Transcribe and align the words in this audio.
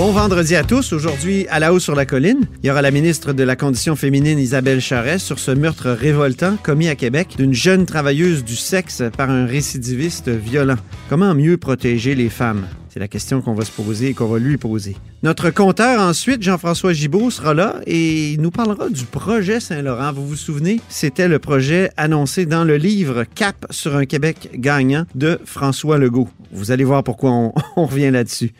Bon 0.00 0.12
vendredi 0.12 0.56
à 0.56 0.64
tous. 0.64 0.94
Aujourd'hui, 0.94 1.46
à 1.48 1.58
la 1.58 1.74
haut 1.74 1.78
sur 1.78 1.94
la 1.94 2.06
colline, 2.06 2.46
il 2.62 2.68
y 2.68 2.70
aura 2.70 2.80
la 2.80 2.90
ministre 2.90 3.34
de 3.34 3.42
la 3.42 3.54
Condition 3.54 3.96
féminine 3.96 4.38
Isabelle 4.38 4.80
Charest 4.80 5.26
sur 5.26 5.38
ce 5.38 5.50
meurtre 5.50 5.90
révoltant 5.90 6.56
commis 6.56 6.88
à 6.88 6.96
Québec 6.96 7.34
d'une 7.36 7.52
jeune 7.52 7.84
travailleuse 7.84 8.42
du 8.42 8.56
sexe 8.56 9.02
par 9.14 9.28
un 9.28 9.44
récidiviste 9.44 10.30
violent. 10.30 10.78
Comment 11.10 11.34
mieux 11.34 11.58
protéger 11.58 12.14
les 12.14 12.30
femmes? 12.30 12.66
C'est 12.88 12.98
la 12.98 13.08
question 13.08 13.42
qu'on 13.42 13.52
va 13.52 13.66
se 13.66 13.70
poser 13.70 14.08
et 14.08 14.14
qu'on 14.14 14.28
va 14.28 14.38
lui 14.38 14.56
poser. 14.56 14.96
Notre 15.22 15.50
compteur 15.50 16.00
ensuite, 16.00 16.42
Jean-François 16.42 16.94
Gibault, 16.94 17.30
sera 17.30 17.52
là 17.52 17.82
et 17.86 18.32
il 18.32 18.40
nous 18.40 18.50
parlera 18.50 18.88
du 18.88 19.04
projet 19.04 19.60
Saint-Laurent. 19.60 20.14
Vous 20.14 20.26
vous 20.26 20.34
souvenez? 20.34 20.80
C'était 20.88 21.28
le 21.28 21.38
projet 21.38 21.90
annoncé 21.98 22.46
dans 22.46 22.64
le 22.64 22.78
livre 22.78 23.24
Cap 23.34 23.66
sur 23.68 23.96
un 23.96 24.06
Québec 24.06 24.48
gagnant 24.54 25.04
de 25.14 25.38
François 25.44 25.98
Legault. 25.98 26.30
Vous 26.52 26.70
allez 26.70 26.84
voir 26.84 27.04
pourquoi 27.04 27.32
on, 27.32 27.52
on 27.76 27.84
revient 27.84 28.10
là-dessus. 28.10 28.54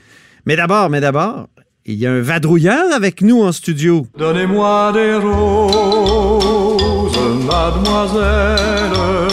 Mais 0.47 0.57
d'abord, 0.57 0.91
mais 0.91 1.01
d'abord, 1.01 1.49
il 1.85 1.95
y 1.95 2.07
a 2.07 2.13
un 2.13 2.21
vadrouilleur 2.21 2.93
avec 2.95 3.23
nous 3.23 3.43
en 3.43 3.53
studio. 3.53 4.07
Donnez-moi 4.17 4.93
des 4.93 5.15
roses, 5.15 7.19
mademoiselle, 7.47 9.29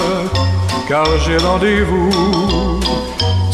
car 0.88 1.05
j'ai 1.20 1.38
rendez-vous. 1.38 2.56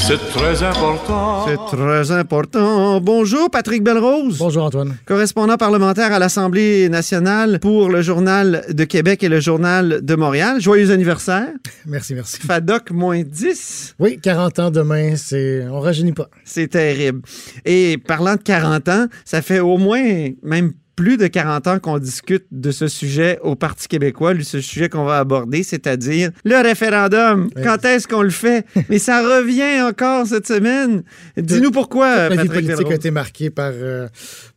C'est 0.05 0.17
très 0.17 0.61
important. 0.63 1.45
C'est 1.47 1.77
très 1.77 2.11
important. 2.11 2.99
Bonjour, 2.99 3.49
Patrick 3.49 3.83
Belrose. 3.83 4.37
Bonjour, 4.37 4.65
Antoine. 4.65 4.97
Correspondant 5.05 5.55
parlementaire 5.55 6.11
à 6.11 6.19
l'Assemblée 6.19 6.89
nationale 6.89 7.57
pour 7.61 7.87
le 7.87 8.01
Journal 8.01 8.65
de 8.69 8.83
Québec 8.83 9.23
et 9.23 9.29
le 9.29 9.39
Journal 9.39 10.01
de 10.03 10.15
Montréal. 10.15 10.59
Joyeux 10.59 10.91
anniversaire. 10.91 11.47
Merci, 11.85 12.15
merci. 12.15 12.37
FADOC 12.41 12.91
moins 12.91 13.23
10. 13.23 13.95
Oui, 13.99 14.19
40 14.21 14.59
ans 14.59 14.71
demain, 14.71 15.15
c'est 15.15 15.65
on 15.69 15.79
rajeunit 15.79 16.11
pas. 16.11 16.27
C'est 16.43 16.67
terrible. 16.67 17.21
Et 17.63 17.97
parlant 17.97 18.35
de 18.35 18.41
40 18.41 18.89
ans, 18.89 19.07
ça 19.23 19.41
fait 19.41 19.61
au 19.61 19.77
moins 19.77 20.29
même 20.43 20.73
plus 20.95 21.17
de 21.17 21.27
40 21.27 21.67
ans 21.67 21.79
qu'on 21.79 21.97
discute 21.97 22.45
de 22.51 22.71
ce 22.71 22.87
sujet 22.87 23.39
au 23.41 23.55
Parti 23.55 23.87
québécois, 23.87 24.33
ce 24.41 24.61
sujet 24.61 24.89
qu'on 24.89 25.05
va 25.05 25.19
aborder, 25.19 25.63
c'est-à-dire 25.63 26.29
le 26.43 26.61
référendum. 26.61 27.49
Quand 27.63 27.83
est-ce 27.85 28.07
qu'on 28.07 28.21
le 28.21 28.29
fait? 28.29 28.65
Mais 28.89 28.99
ça 28.99 29.21
revient 29.21 29.81
encore 29.81 30.27
cette 30.27 30.47
semaine. 30.47 31.03
Dis-nous 31.37 31.71
pourquoi, 31.71 32.29
La 32.29 32.43
vie 32.43 32.49
politique 32.49 32.91
a 32.91 32.95
été 32.95 33.11
marquée 33.11 33.49
par, 33.49 33.71
euh, 33.73 34.07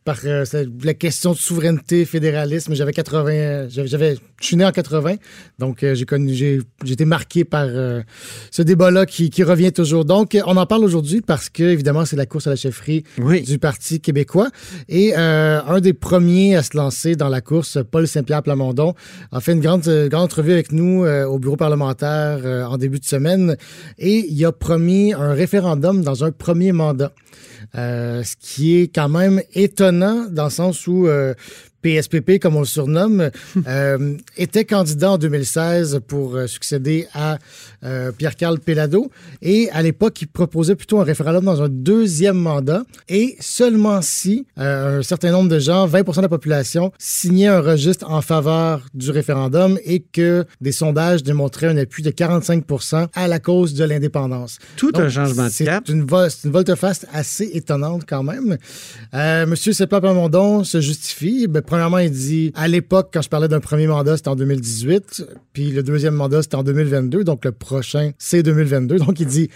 par 0.03 0.17
euh, 0.25 0.45
la 0.83 0.93
question 0.93 1.31
de 1.31 1.37
souveraineté, 1.37 2.05
fédéralisme. 2.05 2.73
J'avais 2.75 2.93
80, 2.93 3.31
euh, 3.31 3.67
j'avais, 3.69 4.15
je 4.39 4.45
suis 4.45 4.55
né 4.55 4.65
en 4.65 4.71
80, 4.71 5.15
donc 5.59 5.83
euh, 5.83 5.95
j'ai 5.95 6.05
connu, 6.05 6.33
j'ai, 6.33 6.59
été 6.85 7.05
marqué 7.05 7.43
par 7.43 7.65
euh, 7.67 8.01
ce 8.51 8.61
débat-là 8.61 9.05
qui, 9.05 9.29
qui 9.29 9.43
revient 9.43 9.71
toujours. 9.71 10.05
Donc, 10.05 10.37
on 10.45 10.57
en 10.57 10.65
parle 10.65 10.83
aujourd'hui 10.83 11.21
parce 11.21 11.49
que 11.49 11.63
évidemment 11.63 12.05
c'est 12.05 12.15
la 12.15 12.25
course 12.25 12.47
à 12.47 12.51
la 12.51 12.55
chefferie 12.55 13.03
Oui. 13.17 13.41
du 13.41 13.59
Parti 13.59 13.99
québécois 13.99 14.49
et 14.87 15.15
un 15.15 15.79
des 15.79 15.93
premiers 15.93 16.26
à 16.27 16.61
se 16.61 16.75
lancer 16.75 17.15
dans 17.15 17.29
la 17.29 17.39
course, 17.39 17.77
Paul 17.89 18.05
Saint-Pierre 18.05 18.43
Plamondon, 18.43 18.95
a 19.31 19.39
fait 19.39 19.53
une 19.53 19.61
grande, 19.61 19.87
euh, 19.87 20.09
grande 20.09 20.25
entrevue 20.25 20.51
avec 20.51 20.73
nous 20.73 21.05
euh, 21.05 21.25
au 21.25 21.39
bureau 21.39 21.55
parlementaire 21.55 22.39
euh, 22.43 22.65
en 22.65 22.77
début 22.77 22.99
de 22.99 23.05
semaine 23.05 23.55
et 23.97 24.25
il 24.29 24.45
a 24.45 24.51
promis 24.51 25.13
un 25.13 25.33
référendum 25.33 26.03
dans 26.03 26.25
un 26.25 26.31
premier 26.31 26.73
mandat. 26.73 27.13
Euh, 27.75 28.23
ce 28.23 28.35
qui 28.39 28.77
est 28.77 28.87
quand 28.87 29.09
même 29.09 29.41
étonnant 29.53 30.27
dans 30.29 30.45
le 30.45 30.49
sens 30.49 30.87
où 30.87 31.07
euh, 31.07 31.33
PSPP, 31.81 32.39
comme 32.39 32.55
on 32.55 32.61
le 32.61 32.65
surnomme, 32.65 33.29
euh, 33.67 34.17
était 34.35 34.65
candidat 34.65 35.11
en 35.11 35.17
2016 35.17 36.01
pour 36.07 36.35
euh, 36.35 36.47
succéder 36.47 37.07
à 37.13 37.37
euh, 37.83 38.11
Pierre-Carl 38.11 38.59
Pellado. 38.59 39.11
Et 39.41 39.69
à 39.71 39.81
l'époque, 39.81 40.21
il 40.21 40.27
proposait 40.27 40.75
plutôt 40.75 40.99
un 40.99 41.03
référendum 41.03 41.45
dans 41.45 41.61
un 41.61 41.69
deuxième 41.69 42.37
mandat. 42.37 42.83
Et 43.07 43.35
seulement 43.39 44.01
si 44.01 44.45
euh, 44.57 44.99
un 44.99 45.03
certain 45.03 45.31
nombre 45.31 45.49
de 45.49 45.59
gens, 45.59 45.87
20% 45.87 46.17
de 46.17 46.21
la 46.21 46.29
population, 46.29 46.91
signaient 46.97 47.47
un 47.47 47.61
registre 47.61 48.09
en 48.09 48.21
faveur 48.21 48.81
du 48.93 49.11
référendum 49.11 49.77
et 49.85 49.99
que 49.99 50.45
des 50.61 50.71
sondages 50.71 51.23
démontraient 51.23 51.67
un 51.67 51.77
appui 51.77 52.03
de 52.03 52.11
45% 52.11 53.07
à 53.13 53.27
la 53.27 53.39
cause 53.39 53.73
de 53.75 53.83
l'indépendance. 53.83 54.57
Tout 54.75 54.91
Donc, 54.91 55.03
un 55.03 55.09
changement 55.09 55.45
de 55.45 55.49
c'est 55.49 55.65
cap. 55.65 55.87
Une 55.87 56.05
c'est 56.29 56.47
une 56.47 56.51
volte-face 56.53 57.05
assez 57.13 57.49
étonnante 57.57 58.03
quand 58.07 58.23
même. 58.23 58.57
Euh, 59.13 59.45
Monsieur 59.45 59.73
Seppa 59.73 59.99
Plamondon 59.99 60.63
se 60.63 60.81
justifie. 60.81 61.47
Ben, 61.47 61.61
premièrement, 61.61 61.99
il 61.99 62.11
dit 62.11 62.51
à 62.55 62.67
l'époque, 62.67 63.09
quand 63.13 63.21
je 63.21 63.29
parlais 63.29 63.47
d'un 63.47 63.59
premier 63.59 63.87
mandat, 63.87 64.17
c'était 64.17 64.29
en 64.29 64.35
2018, 64.35 65.25
puis 65.53 65.71
le 65.71 65.83
deuxième 65.83 66.13
mandat, 66.13 66.41
c'était 66.41 66.55
en 66.55 66.63
2022, 66.63 67.23
donc 67.23 67.45
le 67.45 67.51
prochain, 67.51 68.11
c'est 68.17 68.43
2022. 68.43 68.97
Donc, 68.99 69.19
il 69.19 69.27
dit 69.27 69.49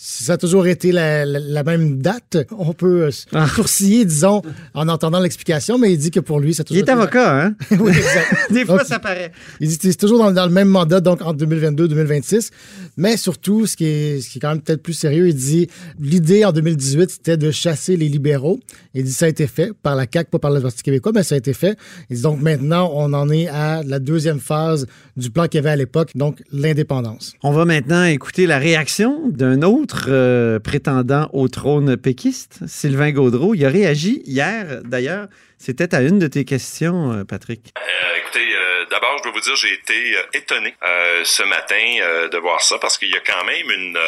ça 0.00 0.34
a 0.34 0.36
toujours 0.36 0.68
été 0.68 0.92
la, 0.92 1.24
la- 1.24 1.40
la 1.40 1.62
même 1.64 2.00
date. 2.00 2.36
On 2.56 2.72
peut 2.72 3.06
euh, 3.06 3.10
Ah. 3.32 3.48
sourciller, 3.48 4.04
disons, 4.04 4.42
en 4.74 4.88
entendant 4.88 5.18
l'explication, 5.18 5.76
mais 5.76 5.92
il 5.92 5.98
dit 5.98 6.12
que 6.12 6.20
pour 6.20 6.38
lui, 6.38 6.54
ça 6.54 6.60
a 6.60 6.62
Il 6.62 6.66
toujours 6.66 6.78
est 6.78 6.82
été 6.82 6.92
la- 6.92 6.98
avocat, 6.98 7.44
hein? 7.46 7.54
oui, 7.80 7.90
exact. 7.90 8.36
Des 8.52 8.64
fois, 8.64 8.78
Donc, 8.78 8.86
ça 8.86 9.00
paraît. 9.00 9.32
il 9.60 9.68
dit 9.68 9.76
que 9.76 9.90
c'est 9.90 9.96
toujours 9.96 10.18
dans, 10.18 10.30
dans 10.30 10.46
le 10.46 10.52
même 10.52 10.68
mandat, 10.68 11.00
donc 11.00 11.20
entre 11.22 11.34
2022 11.38 11.86
et 11.86 11.88
2026. 11.88 12.50
Mais 12.96 13.16
surtout, 13.16 13.66
ce 13.66 13.76
qui 13.76 13.86
est, 13.86 14.20
ce 14.20 14.28
qui 14.30 14.38
est 14.38 14.40
quand 14.40 14.50
même 14.50 14.60
peut-être 14.60 14.82
plus 14.82 14.92
sérieux, 14.92 15.28
il 15.28 15.34
dit 15.34 15.66
l'idée 15.98 16.44
en 16.44 16.52
2018, 16.52 17.10
c'était 17.10 17.36
de 17.36 17.50
chasser 17.50 17.96
les 17.96 18.08
libéraux. 18.08 18.60
Il 18.94 19.02
dit 19.04 19.12
ça 19.12 19.24
a 19.26 19.28
été 19.28 19.46
fait 19.48 19.72
par 19.82 19.96
la 19.96 20.06
CAQ, 20.12 20.30
pas 20.30 20.38
par 20.38 20.52
le 20.52 20.60
Parti 20.60 20.82
québécois, 20.84 21.10
mais 21.14 21.24
ça 21.24 21.34
a 21.34 21.38
été 21.38 21.52
fait. 21.52 21.76
Il 22.08 22.16
dit 22.16 22.22
donc 22.22 22.40
maintenant, 22.40 22.90
on 22.94 23.12
en 23.14 23.28
est 23.30 23.48
à 23.48 23.82
la 23.84 23.98
deuxième 23.98 24.38
phase 24.38 24.86
du 25.16 25.30
plan 25.30 25.46
qu'il 25.48 25.58
y 25.58 25.58
avait 25.58 25.70
à 25.70 25.76
l'époque, 25.76 26.12
donc 26.14 26.42
l'indépendance. 26.52 27.34
On 27.42 27.50
va 27.52 27.64
maintenant 27.64 28.04
écouter 28.04 28.46
la 28.46 28.58
réaction 28.58 29.28
d'un 29.28 29.62
autre 29.62 29.87
euh, 30.08 30.58
prétendant 30.58 31.28
au 31.32 31.48
trône 31.48 31.96
péquiste, 31.96 32.60
Sylvain 32.66 33.12
Gaudreau. 33.12 33.54
Il 33.54 33.64
a 33.64 33.68
réagi 33.68 34.22
hier, 34.24 34.82
d'ailleurs. 34.84 35.28
C'était 35.58 35.94
à 35.94 36.02
une 36.02 36.18
de 36.18 36.26
tes 36.26 36.44
questions, 36.44 37.12
euh, 37.12 37.24
Patrick. 37.24 37.72
Euh, 37.76 38.18
écoutez, 38.18 38.46
d'abord, 38.90 39.18
je 39.18 39.24
dois 39.24 39.32
vous 39.32 39.40
dire, 39.40 39.56
j'ai 39.56 39.72
été 39.72 40.16
euh, 40.16 40.22
étonné 40.34 40.74
euh, 40.82 41.24
ce 41.24 41.42
matin 41.42 41.96
euh, 42.00 42.28
de 42.28 42.38
voir 42.38 42.60
ça 42.60 42.78
parce 42.78 42.98
qu'il 42.98 43.10
y 43.10 43.16
a 43.16 43.20
quand 43.20 43.44
même 43.44 43.70
une, 43.70 43.98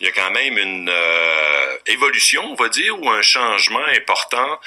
il 0.00 0.06
y 0.06 0.08
a 0.08 0.12
quand 0.12 0.30
même 0.30 0.58
une 0.58 0.92
évolution, 1.86 2.44
on 2.50 2.54
va 2.54 2.68
dire, 2.68 3.00
ou 3.00 3.08
un 3.10 3.22
changement 3.22 3.84
important 3.84 4.60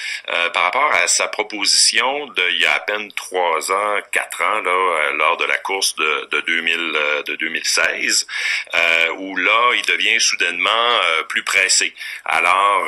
par 0.53 0.64
rapport 0.64 0.91
à 0.94 1.08
sa 1.08 1.28
proposition 1.28 2.28
de 2.28 2.44
il 2.52 2.62
y 2.62 2.66
a 2.66 2.74
à 2.74 2.80
peine 2.80 3.12
trois 3.14 3.72
ans, 3.72 4.00
quatre 4.12 4.41
ans 4.41 4.62
là, 4.62 5.12
lors 5.16 5.38
de 5.38 5.46
la 5.46 5.58
course 5.58 5.96
de, 5.96 6.28
de 6.31 6.41
2000, 6.41 6.94
euh, 6.96 7.24
de 7.24 7.35
2016, 7.35 8.28
euh, 8.74 9.09
où 9.18 9.35
là, 9.38 9.72
il 9.75 9.85
devient 9.85 10.20
soudainement 10.20 11.00
plus 11.30 11.44
pressé. 11.44 11.94
Alors, 12.25 12.88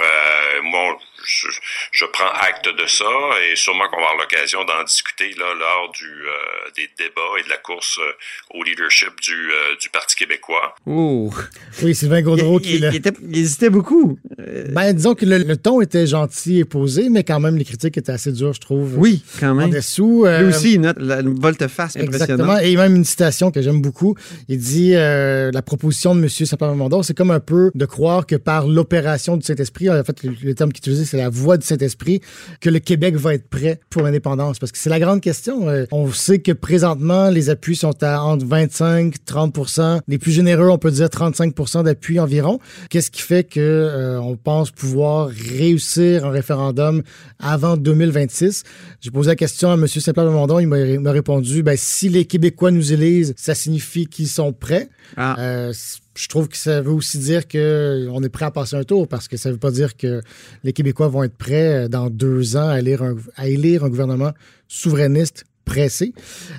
moi, 0.64 0.98
je, 1.26 1.48
je 1.92 2.06
prends 2.06 2.30
acte 2.42 2.66
de 2.68 2.86
ça 2.88 3.06
et 3.52 3.56
sûrement 3.56 3.88
qu'on 3.90 3.98
va 3.98 4.08
avoir 4.10 4.18
l'occasion 4.18 4.64
d'en 4.66 4.84
discuter 4.84 5.30
là, 5.38 5.46
lors 5.58 5.92
du, 5.92 6.06
euh, 6.06 6.70
des 6.76 6.90
débats 6.98 7.22
et 7.40 7.44
de 7.44 7.50
la 7.50 7.58
course 7.58 7.98
euh, 8.00 8.58
au 8.60 8.64
leadership 8.64 9.10
du, 9.22 9.34
euh, 9.34 9.76
du 9.82 9.90
Parti 9.90 10.16
québécois. 10.16 10.76
Oh! 10.86 11.32
Oui, 11.84 11.96
Sylvain 11.96 12.22
Gaudreau 12.22 12.60
il, 12.60 12.64
qui 12.64 12.76
il- 12.76 12.82
l'a- 12.82 12.90
il 12.92 12.96
était- 12.98 13.12
il 13.28 13.38
hésitait 13.38 13.70
beaucoup. 13.70 14.18
Euh, 14.40 14.66
Ben, 14.70 14.94
disons 14.94 15.16
que 15.16 15.26
le, 15.26 15.40
le 15.40 15.58
ton 15.58 15.82
était 15.82 16.08
gentil 16.08 16.60
et 16.60 16.66
posé, 16.66 17.10
mais 17.10 17.24
quand 17.24 17.40
même, 17.40 17.58
les 17.58 17.66
critiques 17.66 17.98
étaient 17.98 18.12
assez 18.12 18.32
dures, 18.32 18.54
je 18.54 18.62
trouve. 18.62 18.98
oui, 18.98 19.24
quand 19.40 19.50
En 19.52 19.56
même. 19.56 19.70
dessous. 19.72 20.26
euh, 20.26 20.42
Lui 20.42 20.50
aussi, 20.50 20.74
il 20.74 20.82
note 20.82 20.98
la 21.00 21.20
une 21.22 21.40
volte-face 21.40 21.96
Exactement. 21.96 22.44
impressionnante. 22.44 22.62
Et 22.64 22.76
même 22.76 22.96
une 22.96 23.06
citation 23.06 23.52
que 23.52 23.62
j'aime 23.62 23.82
beaucoup. 23.82 24.16
Il 24.48 24.58
dit 24.60 24.94
euh, 24.96 25.52
la 25.54 25.62
proposition 25.62 26.16
de 26.16 26.22
M. 26.22 26.30
Saint-Pamondon, 26.30 27.04
c'est 27.04 27.16
comme 27.16 27.32
un 27.32 27.40
peu 27.40 27.72
de 27.74 27.86
croire 27.86 28.26
que 28.26 28.36
par 28.36 28.68
l'opération 28.68 29.38
du 29.38 29.46
Saint-Esprit, 29.46 29.90
en 29.90 30.04
fait, 30.04 30.24
le, 30.24 30.34
le 30.44 30.54
terme 30.56 30.72
qu'il 30.72 30.80
utilisait, 30.82 31.06
c'est 31.16 31.22
la 31.22 31.30
voix 31.30 31.58
du 31.58 31.66
Saint-Esprit, 31.66 32.20
que 32.60 32.70
le 32.70 32.80
Québec 32.80 33.16
va 33.16 33.34
être 33.36 33.48
prêt 33.48 33.80
pour 33.90 34.02
l'indépendance. 34.02 34.60
Parce 34.60 34.72
que 34.72 34.78
c'est 34.78 34.90
la 34.90 35.00
grande 35.00 35.22
question. 35.22 35.70
Euh, 35.70 35.86
on 35.92 36.12
sait 36.12 36.40
que 36.40 36.52
présentement, 36.52 37.30
les 37.30 37.50
appuis 37.50 37.76
sont 37.76 38.04
à 38.04 38.22
entre 38.22 38.46
25 38.46 39.16
30% 39.26 40.02
Les 40.08 40.18
plus 40.18 40.32
généreux, 40.32 40.70
on 40.70 40.78
peut 40.78 40.92
dire 40.92 41.08
35% 41.08 41.84
d'appui 41.84 42.20
environ. 42.20 42.60
Qu'est-ce 42.90 43.12
qui 43.12 43.22
fait 43.22 43.44
que 43.44 43.60
euh, 43.60 44.20
on 44.20 44.36
pense 44.36 44.72
pouvoir 44.72 45.30
réussir 45.30 46.26
un 46.26 46.32
référendum 46.32 47.02
avant 47.40 47.78
2026? 47.78 48.64
J'ai 49.00 49.12
posé 49.12 49.30
la 49.30 49.36
question 49.36 49.72
à 49.72 49.76
M. 49.76 49.88
Saint-Pierre-Plamondon. 49.88 50.60
Il 50.60 50.68
m'a 50.68 51.12
répondu, 51.12 51.64
ben, 51.64 51.78
si 51.78 52.10
les 52.10 52.26
Québécois 52.26 52.72
nous 52.72 52.92
élisent, 52.92 53.34
ça 53.38 53.56
signifie 53.56 54.08
qu'ils 54.08 54.28
sont 54.28 54.52
prêts. 54.52 54.90
Ah. 55.16 55.36
Euh, 55.40 55.74
je 56.16 56.28
trouve 56.28 56.48
que 56.48 56.58
ça 56.58 56.82
veut 56.82 56.92
aussi 56.92 57.20
dire 57.20 57.48
qu'on 57.48 58.24
est 58.24 58.30
prêt 58.30 58.46
à 58.46 58.52
passer 58.52 58.76
un 58.76 58.84
tour 58.84 59.08
parce 59.08 59.28
que 59.28 59.38
ça 59.38 59.52
veut 59.52 59.58
pas 59.58 59.72
dire 59.72 59.98
que 59.98 60.22
les 60.64 60.74
Québécois 60.74 61.08
vont 61.08 61.24
être 61.24 61.36
prêts 61.36 61.86
euh, 61.86 61.88
dans 61.88 62.10
deux 62.10 62.56
ans 62.56 62.70
à 62.70 62.80
élire 62.80 63.04
un, 63.04 63.16
à 63.36 63.48
élire 63.48 63.84
un 63.84 63.90
gouvernement 63.90 64.32
souverainiste 64.68 65.46
pressé. 65.66 66.14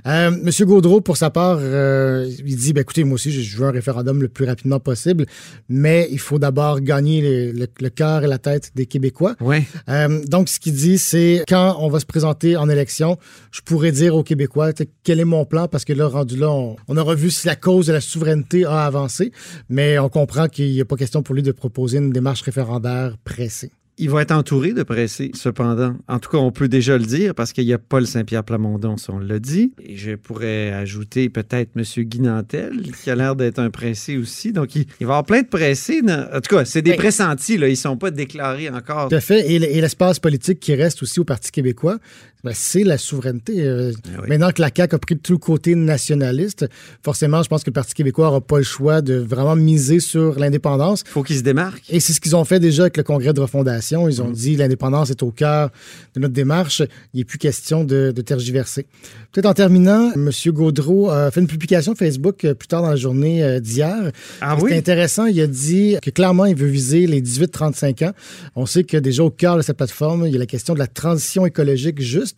Euh, 0.07 0.31
Monsieur 0.43 0.67
Gaudreau, 0.67 1.01
pour 1.01 1.17
sa 1.17 1.31
part, 1.31 1.59
euh, 1.61 2.29
il 2.45 2.57
dit, 2.57 2.73
ben, 2.73 2.83
écoutez, 2.83 3.05
moi 3.05 3.15
aussi, 3.15 3.31
je 3.31 3.57
veux 3.57 3.67
un 3.67 3.71
référendum 3.71 4.21
le 4.21 4.29
plus 4.29 4.45
rapidement 4.45 4.81
possible, 4.81 5.27
mais 5.69 6.09
il 6.11 6.19
faut 6.19 6.39
d'abord 6.39 6.81
gagner 6.81 7.53
le, 7.53 7.67
le, 7.81 7.89
cœur 7.89 8.25
et 8.25 8.27
la 8.27 8.39
tête 8.39 8.73
des 8.75 8.87
Québécois. 8.87 9.37
Ouais. 9.41 9.65
Euh, 9.89 10.23
donc, 10.27 10.49
ce 10.49 10.59
qu'il 10.59 10.75
dit, 10.75 10.99
c'est 10.99 11.45
quand 11.49 11.77
on 11.81 11.89
va 11.89 12.01
se 12.01 12.07
présenter 12.07 12.57
en 12.57 12.69
élection, 12.69 13.17
je 13.53 13.61
pourrais 13.63 13.93
dire 13.93 14.15
aux 14.15 14.25
Québécois 14.25 14.73
quel 15.05 15.21
est 15.21 15.25
mon 15.25 15.45
plan, 15.45 15.69
parce 15.69 15.85
que 15.85 15.93
là, 15.93 16.09
rendu 16.09 16.37
là, 16.37 16.51
on, 16.51 16.77
on 16.89 16.97
aura 16.97 17.15
vu 17.15 17.31
si 17.31 17.47
la 17.47 17.57
cause 17.57 17.87
de 17.87 17.93
la 17.93 18.01
souveraineté 18.01 18.65
a 18.65 18.85
avancé, 18.85 19.33
mais 19.69 19.99
on 19.99 20.09
comprend 20.09 20.49
qu'il 20.49 20.73
n'y 20.73 20.81
a 20.81 20.85
pas 20.85 20.97
question 20.97 21.23
pour 21.23 21.35
lui 21.35 21.43
de 21.43 21.53
proposer 21.53 21.99
une 21.99 22.11
démarche 22.11 22.43
référendaire 22.43 23.17
pressée. 23.25 23.71
Il 23.99 24.11
va 24.11 24.23
être 24.23 24.33
entouré 24.33 24.75
de 24.75 24.83
pressés, 24.83 25.31
cependant. 25.35 25.97
En 26.07 26.19
tout 26.19 26.31
cas, 26.31 26.37
on 26.37 26.53
peut 26.53 26.69
déjà 26.69 26.99
le 26.99 27.05
dire 27.05 27.35
parce 27.35 27.55
qu'il 27.55 27.65
y 27.65 27.73
a 27.73 27.79
Paul 27.79 28.07
Saint-Pierre 28.07 28.45
Plamondon, 28.45 28.99
si 28.99 29.11
on 29.11 29.19
l'a 29.19 29.39
dit. 29.39 29.73
Et 29.83 29.97
je 29.97 30.13
pourrais 30.17 30.71
ajouter 30.73 31.31
peut-être 31.31 31.71
M. 31.77 31.83
Guinantel, 32.05 32.93
qui 33.03 33.11
a 33.11 33.15
l'air 33.15 33.37
d'être 33.37 33.59
un 33.59 33.71
pressé 33.71 34.19
aussi. 34.19 34.53
Donc, 34.53 34.75
il, 34.77 34.83
il, 34.83 34.87
va 34.87 35.01
y 35.01 35.05
avoir 35.05 35.25
plein 35.25 35.43
de 35.43 35.47
pressés. 35.47 36.03
En 36.03 36.41
tout 36.41 36.57
cas, 36.57 36.67
c'est 36.67 36.83
des 36.83 36.95
pressentis, 36.95 37.57
là. 37.57 37.69
Ils 37.69 37.73
ne 37.73 37.77
sont 37.77 37.97
pas 37.97 38.11
déclarés 38.11 38.69
encore. 38.69 39.09
Tout 39.09 39.15
à 39.15 39.21
fait. 39.21 39.51
Et 39.51 39.59
l'espace 39.59 40.19
politique 40.19 40.61
qui 40.61 40.75
reste 40.75 41.03
aussi 41.03 41.19
au 41.19 41.25
Parti 41.25 41.51
québécois, 41.51 41.99
ben, 42.47 42.55
c'est 42.55 42.85
la 42.85 42.97
souveraineté. 42.97 43.61
Euh, 43.63 43.93
oui. 44.07 44.29
Maintenant 44.29 44.53
que 44.53 44.63
la 44.63 44.71
CAQ 44.75 44.95
a 44.95 44.99
pris 45.01 45.19
tout 45.19 45.33
le 45.33 45.39
côté 45.39 45.75
nationaliste, 45.75 46.67
forcément, 47.03 47.43
je 47.43 47.49
pense 47.49 47.65
que 47.65 47.71
le 47.71 47.75
Parti 47.75 47.93
québécois 47.93 48.27
n'aura 48.27 48.41
pas 48.41 48.59
le 48.59 48.63
choix 48.63 49.03
de 49.03 49.15
vraiment 49.15 49.57
miser 49.57 49.99
sur 49.99 50.39
l'indépendance. 50.39 51.03
Il 51.07 51.11
faut 51.11 51.25
qu'il 51.25 51.37
se 51.37 51.43
démarque. 51.43 51.83
Et 51.91 51.99
c'est 51.99 52.13
ce 52.13 52.21
qu'ils 52.21 52.37
ont 52.37 52.45
fait 52.45 52.61
déjà 52.61 52.85
avec 52.85 52.97
le 52.99 53.03
congrès 53.03 53.33
de 53.33 53.41
refondation. 53.41 54.09
Ils 54.09 54.23
ont 54.23 54.29
mmh. 54.29 54.33
dit 54.33 54.57
l'indépendance 54.57 55.11
est 55.11 55.25
au 55.25 55.33
cœur 55.33 55.71
de 56.15 56.21
notre 56.21 56.35
démarche. 56.35 56.83
Il 57.15 57.19
n'est 57.19 57.25
plus 57.25 57.39
question 57.39 57.83
de, 57.83 58.13
de 58.15 58.23
tergiverser. 58.23 58.87
Peut-être 59.33 59.47
en 59.47 59.55
terminant, 59.55 60.13
M. 60.15 60.31
Gaudreau 60.47 61.11
a 61.11 61.33
fait 61.33 61.41
une 61.41 61.49
publication 61.49 61.97
Facebook 61.97 62.47
plus 62.53 62.69
tard 62.69 62.83
dans 62.83 62.91
la 62.91 62.97
journée 62.97 63.61
d'hier. 63.61 64.13
Ah 64.41 64.57
oui? 64.61 64.71
C'est 64.71 64.79
intéressant. 64.79 65.27
Il 65.27 65.41
a 65.41 65.49
dit 65.49 65.97
que 66.01 66.11
clairement, 66.11 66.45
il 66.45 66.55
veut 66.55 66.69
viser 66.69 67.09
les 67.09 67.21
18-35 67.21 68.07
ans. 68.07 68.13
On 68.55 68.67
sait 68.67 68.85
que 68.85 68.97
déjà 68.97 69.25
au 69.25 69.31
cœur 69.31 69.57
de 69.57 69.63
cette 69.63 69.77
plateforme, 69.77 70.27
il 70.27 70.33
y 70.33 70.37
a 70.37 70.39
la 70.39 70.47
question 70.47 70.75
de 70.75 70.79
la 70.79 70.87
transition 70.87 71.45
écologique 71.45 72.01
juste, 72.01 72.36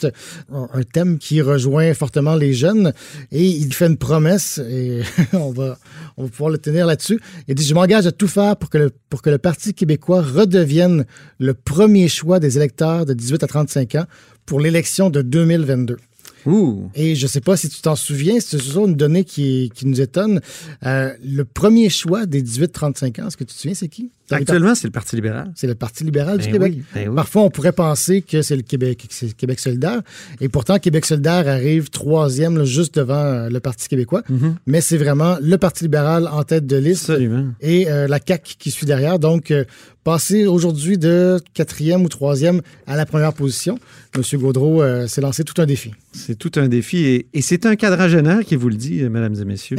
un 0.51 0.83
thème 0.83 1.19
qui 1.19 1.41
rejoint 1.41 1.93
fortement 1.95 2.35
les 2.35 2.53
jeunes. 2.53 2.93
Et 3.33 3.45
il 3.45 3.73
fait 3.73 3.87
une 3.87 3.97
promesse, 3.97 4.59
et 4.59 5.03
on, 5.33 5.51
va, 5.51 5.79
on 6.17 6.25
va 6.25 6.29
pouvoir 6.29 6.51
le 6.51 6.59
tenir 6.59 6.87
là-dessus. 6.87 7.21
Il 7.47 7.55
dit, 7.55 7.65
je 7.65 7.75
m'engage 7.75 8.07
à 8.07 8.13
tout 8.13 8.29
faire 8.29 8.57
pour 8.57 8.71
que, 8.71 8.79
le, 8.79 8.91
pour 9.11 9.23
que 9.23 9.31
le 9.31 9.39
Parti 9.39 9.75
québécois 9.75 10.23
redevienne 10.23 11.05
le 11.39 11.55
premier 11.55 12.09
choix 12.09 12.41
des 12.41 12.57
électeurs 12.57 13.07
de 13.07 13.15
18 13.15 13.43
à 13.45 13.47
35 13.47 13.95
ans 13.97 14.07
pour 14.47 14.61
l'élection 14.61 15.11
de 15.11 15.23
2022. 15.23 15.97
Ouh. 16.47 16.91
Et 16.95 17.15
je 17.15 17.25
ne 17.25 17.29
sais 17.29 17.41
pas 17.41 17.57
si 17.57 17.69
tu 17.69 17.81
t'en 17.81 17.97
souviens, 17.97 18.37
c'est 18.41 18.59
toujours 18.59 18.87
une 18.87 18.95
donnée 18.95 19.25
qui, 19.25 19.71
qui 19.75 19.87
nous 19.87 20.01
étonne. 20.01 20.41
Euh, 20.85 21.13
le 21.25 21.45
premier 21.45 21.89
choix 21.89 22.27
des 22.27 22.43
18-35 22.43 23.23
ans, 23.23 23.29
est-ce 23.29 23.37
que 23.37 23.45
tu 23.45 23.55
te 23.55 23.61
souviens, 23.61 23.75
c'est 23.75 23.89
qui? 23.89 24.11
Actuellement, 24.31 24.75
c'est 24.75 24.87
le 24.87 24.93
Parti 24.93 25.17
libéral. 25.17 25.51
C'est 25.55 25.67
le 25.67 25.75
Parti 25.75 26.05
libéral 26.05 26.37
ben 26.37 26.45
du 26.45 26.53
Québec. 26.53 26.73
Oui, 26.77 26.83
ben 26.95 27.09
oui. 27.09 27.17
Parfois, 27.17 27.43
on 27.43 27.51
pourrait 27.51 27.73
penser 27.73 28.23
que 28.23 28.43
c'est 28.43 28.57
le 28.57 28.63
Québec, 28.63 29.07
c'est 29.09 29.35
Québec 29.35 29.59
solidaire. 29.59 30.03
Et 30.41 30.49
pourtant, 30.49 30.79
Québec 30.79 31.07
solidaire 31.07 31.49
arrive 31.49 31.89
troisième, 31.89 32.59
là, 32.59 32.65
juste 32.65 32.95
devant 32.97 33.49
le 33.49 33.61
Parti 33.61 33.89
québécois. 33.89 34.23
Mm 34.29 34.37
-hmm. 34.37 34.55
Mais 34.67 34.81
c'est 34.81 34.99
vraiment 34.99 35.39
le 35.41 35.57
Parti 35.57 35.85
libéral 35.85 36.29
en 36.31 36.43
tête 36.45 36.67
de 36.67 36.77
liste. 36.77 37.11
Absolument. 37.11 37.47
Et 37.61 37.89
euh, 37.91 38.07
la 38.07 38.19
CAQ 38.27 38.57
qui 38.59 38.71
suit 38.71 38.87
derrière. 38.87 39.19
Donc, 39.19 39.51
euh, 39.51 39.65
passer 40.09 40.47
aujourd'hui 40.47 40.97
de 40.97 41.39
quatrième 41.53 42.03
ou 42.03 42.09
troisième 42.09 42.63
à 42.87 42.97
la 42.97 43.05
première 43.05 43.35
position, 43.35 43.79
M. 44.17 44.23
Gaudreau 44.41 44.81
euh, 44.81 45.07
s'est 45.07 45.21
lancé 45.21 45.45
tout 45.45 45.61
un 45.61 45.67
défi. 45.67 45.93
C'est 46.13 46.35
tout 46.35 46.53
un 46.57 46.67
défi. 46.67 47.05
Et, 47.05 47.27
et 47.35 47.43
c'est 47.43 47.67
un 47.67 47.77
quadragénaire 47.77 48.41
qui 48.41 48.57
vous 48.57 48.71
le 48.71 48.77
dit, 48.77 49.03
mesdames 49.03 49.35
et 49.39 49.45
messieurs. 49.45 49.77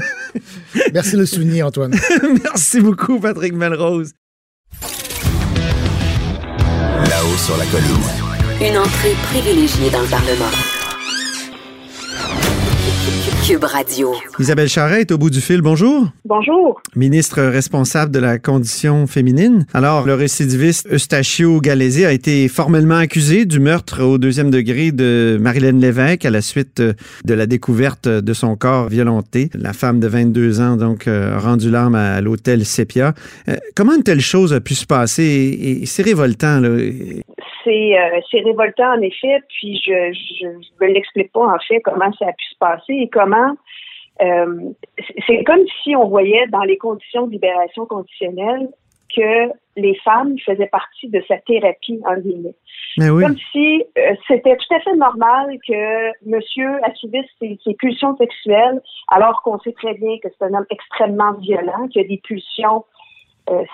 Merci 0.94 1.12
de 1.12 1.18
le 1.18 1.26
souligner, 1.26 1.62
Antoine. 1.62 1.94
Merci 2.44 2.80
beaucoup, 2.80 3.20
Patrick 3.20 3.52
Melrose. 3.52 4.12
Là-haut 7.10 7.36
sur 7.36 7.58
la 7.58 7.66
colline. 7.66 8.70
Une 8.70 8.78
entrée 8.78 9.12
privilégiée 9.28 9.90
dans 9.90 10.00
le 10.00 10.08
Parlement. 10.08 10.81
Cube 13.52 13.64
Radio. 13.64 14.14
Isabelle 14.38 14.70
Charret 14.70 15.02
est 15.02 15.12
au 15.12 15.18
bout 15.18 15.28
du 15.28 15.42
fil. 15.42 15.60
Bonjour. 15.60 16.08
Bonjour. 16.24 16.80
Ministre 16.96 17.42
responsable 17.42 18.10
de 18.10 18.18
la 18.18 18.38
condition 18.38 19.06
féminine. 19.06 19.66
Alors, 19.74 20.06
le 20.06 20.14
récidiviste 20.14 20.88
Eustachio 20.90 21.60
Galési 21.60 22.06
a 22.06 22.12
été 22.12 22.48
formellement 22.48 22.96
accusé 22.96 23.44
du 23.44 23.60
meurtre 23.60 24.02
au 24.02 24.16
deuxième 24.16 24.50
degré 24.50 24.90
de 24.90 25.36
Marilyn 25.38 25.78
Lévesque 25.78 26.24
à 26.24 26.30
la 26.30 26.40
suite 26.40 26.80
de 26.80 27.34
la 27.34 27.44
découverte 27.44 28.08
de 28.08 28.32
son 28.32 28.56
corps 28.56 28.88
violenté. 28.88 29.50
La 29.52 29.74
femme 29.74 30.00
de 30.00 30.06
22 30.06 30.62
ans, 30.62 30.76
donc, 30.78 31.06
a 31.06 31.38
rendu 31.38 31.70
l'arme 31.70 31.96
à 31.96 32.22
l'hôtel 32.22 32.64
Sepia. 32.64 33.12
Comment 33.74 33.96
une 33.96 34.02
telle 34.02 34.22
chose 34.22 34.54
a 34.54 34.60
pu 34.60 34.74
se 34.74 34.86
passer? 34.86 35.82
Et, 35.82 35.84
c'est 35.84 36.02
révoltant, 36.02 36.58
là. 36.58 36.70
C'est 37.64 37.98
euh, 37.98 38.20
révoltant, 38.44 38.94
en 38.94 39.00
effet, 39.00 39.40
puis 39.48 39.80
je 39.84 40.46
ne 40.46 40.58
me 40.80 40.92
l'explique 40.92 41.32
pas, 41.32 41.46
en 41.46 41.58
fait, 41.58 41.80
comment 41.80 42.12
ça 42.14 42.26
a 42.26 42.32
pu 42.32 42.44
se 42.50 42.58
passer 42.58 42.94
et 42.94 43.08
comment 43.08 43.54
euh, 44.20 44.70
c'est 45.26 45.42
comme 45.44 45.64
si 45.82 45.96
on 45.96 46.08
voyait 46.08 46.46
dans 46.48 46.62
les 46.62 46.76
conditions 46.76 47.26
de 47.26 47.32
libération 47.32 47.86
conditionnelle 47.86 48.68
que 49.14 49.50
les 49.76 49.94
femmes 50.04 50.38
faisaient 50.44 50.66
partie 50.66 51.08
de 51.08 51.22
sa 51.28 51.38
thérapie, 51.38 52.00
en 52.06 52.16
guillemets. 52.16 52.54
Oui. 52.98 53.22
Comme 53.22 53.36
si 53.52 53.82
euh, 53.98 54.14
c'était 54.28 54.56
tout 54.56 54.74
à 54.74 54.80
fait 54.80 54.96
normal 54.96 55.58
que 55.66 56.26
monsieur 56.26 56.70
assumisse 56.84 57.26
ses, 57.40 57.58
ses 57.64 57.74
pulsions 57.74 58.16
sexuelles, 58.16 58.80
alors 59.08 59.42
qu'on 59.42 59.58
sait 59.60 59.72
très 59.72 59.94
bien 59.94 60.18
que 60.22 60.28
c'est 60.28 60.44
un 60.44 60.54
homme 60.54 60.66
extrêmement 60.70 61.32
violent, 61.34 61.88
qui 61.88 62.00
a 62.00 62.04
des 62.04 62.20
pulsions 62.22 62.84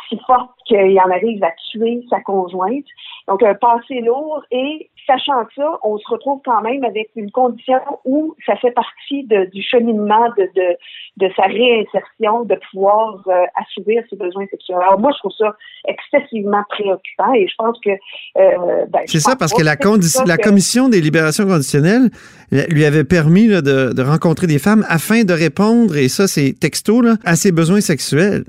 si 0.09 0.19
fortes 0.27 0.51
qu'il 0.67 0.99
en 1.01 1.11
arrive 1.11 1.43
à 1.45 1.53
tuer 1.71 2.05
sa 2.11 2.21
conjointe. 2.21 2.87
Donc, 3.27 3.43
un 3.43 3.55
passé 3.55 4.01
lourd 4.01 4.43
et 4.51 4.91
sachant 5.09 5.47
ça, 5.57 5.79
on 5.83 5.97
se 5.99 6.09
retrouve 6.09 6.41
quand 6.45 6.61
même 6.61 6.85
avec 6.85 7.09
une 7.17 7.31
condition 7.31 7.79
où 8.05 8.35
ça 8.47 8.57
fait 8.57 8.71
partie 8.73 9.25
de, 9.25 9.47
du 9.47 9.63
cheminement 9.63 10.29
de, 10.37 10.45
de, 10.55 10.77
de, 11.17 11.33
sa 11.35 11.45
réinsertion, 11.45 12.45
de 12.45 12.57
pouvoir 12.71 13.23
euh, 13.27 13.45
assouvir 13.57 14.03
ses 14.11 14.17
besoins 14.17 14.47
sexuels. 14.51 14.79
Alors 14.83 15.01
moi, 15.01 15.11
je 15.15 15.19
trouve 15.19 15.33
ça 15.39 15.57
excessivement 15.87 16.63
préoccupant 16.69 17.33
et 17.33 17.49
je 17.49 17.55
pense 17.57 17.79
que... 17.81 17.91
Euh, 17.91 18.87
ben, 18.89 19.01
C'est 19.07 19.21
ça, 19.21 19.35
parce 19.37 19.53
que 19.53 19.63
la, 19.63 19.77
la 20.27 20.37
que... 20.37 20.43
commission 20.43 20.89
des 20.89 21.01
libérations 21.01 21.47
conditionnelles 21.47 22.11
lui 22.51 22.85
avait 22.85 23.05
permis 23.05 23.47
là, 23.47 23.61
de, 23.61 23.93
de, 23.93 24.03
rencontrer 24.03 24.47
des 24.47 24.59
femmes 24.59 24.85
afin 24.89 25.25
de 25.25 25.33
répondre, 25.33 25.97
et 25.97 26.09
ça 26.09 26.27
c'est 26.27 26.55
texto, 26.59 27.03
là, 27.03 27.17
à 27.25 27.37
ses 27.37 27.53
besoins 27.53 27.81
sexuels. 27.81 28.45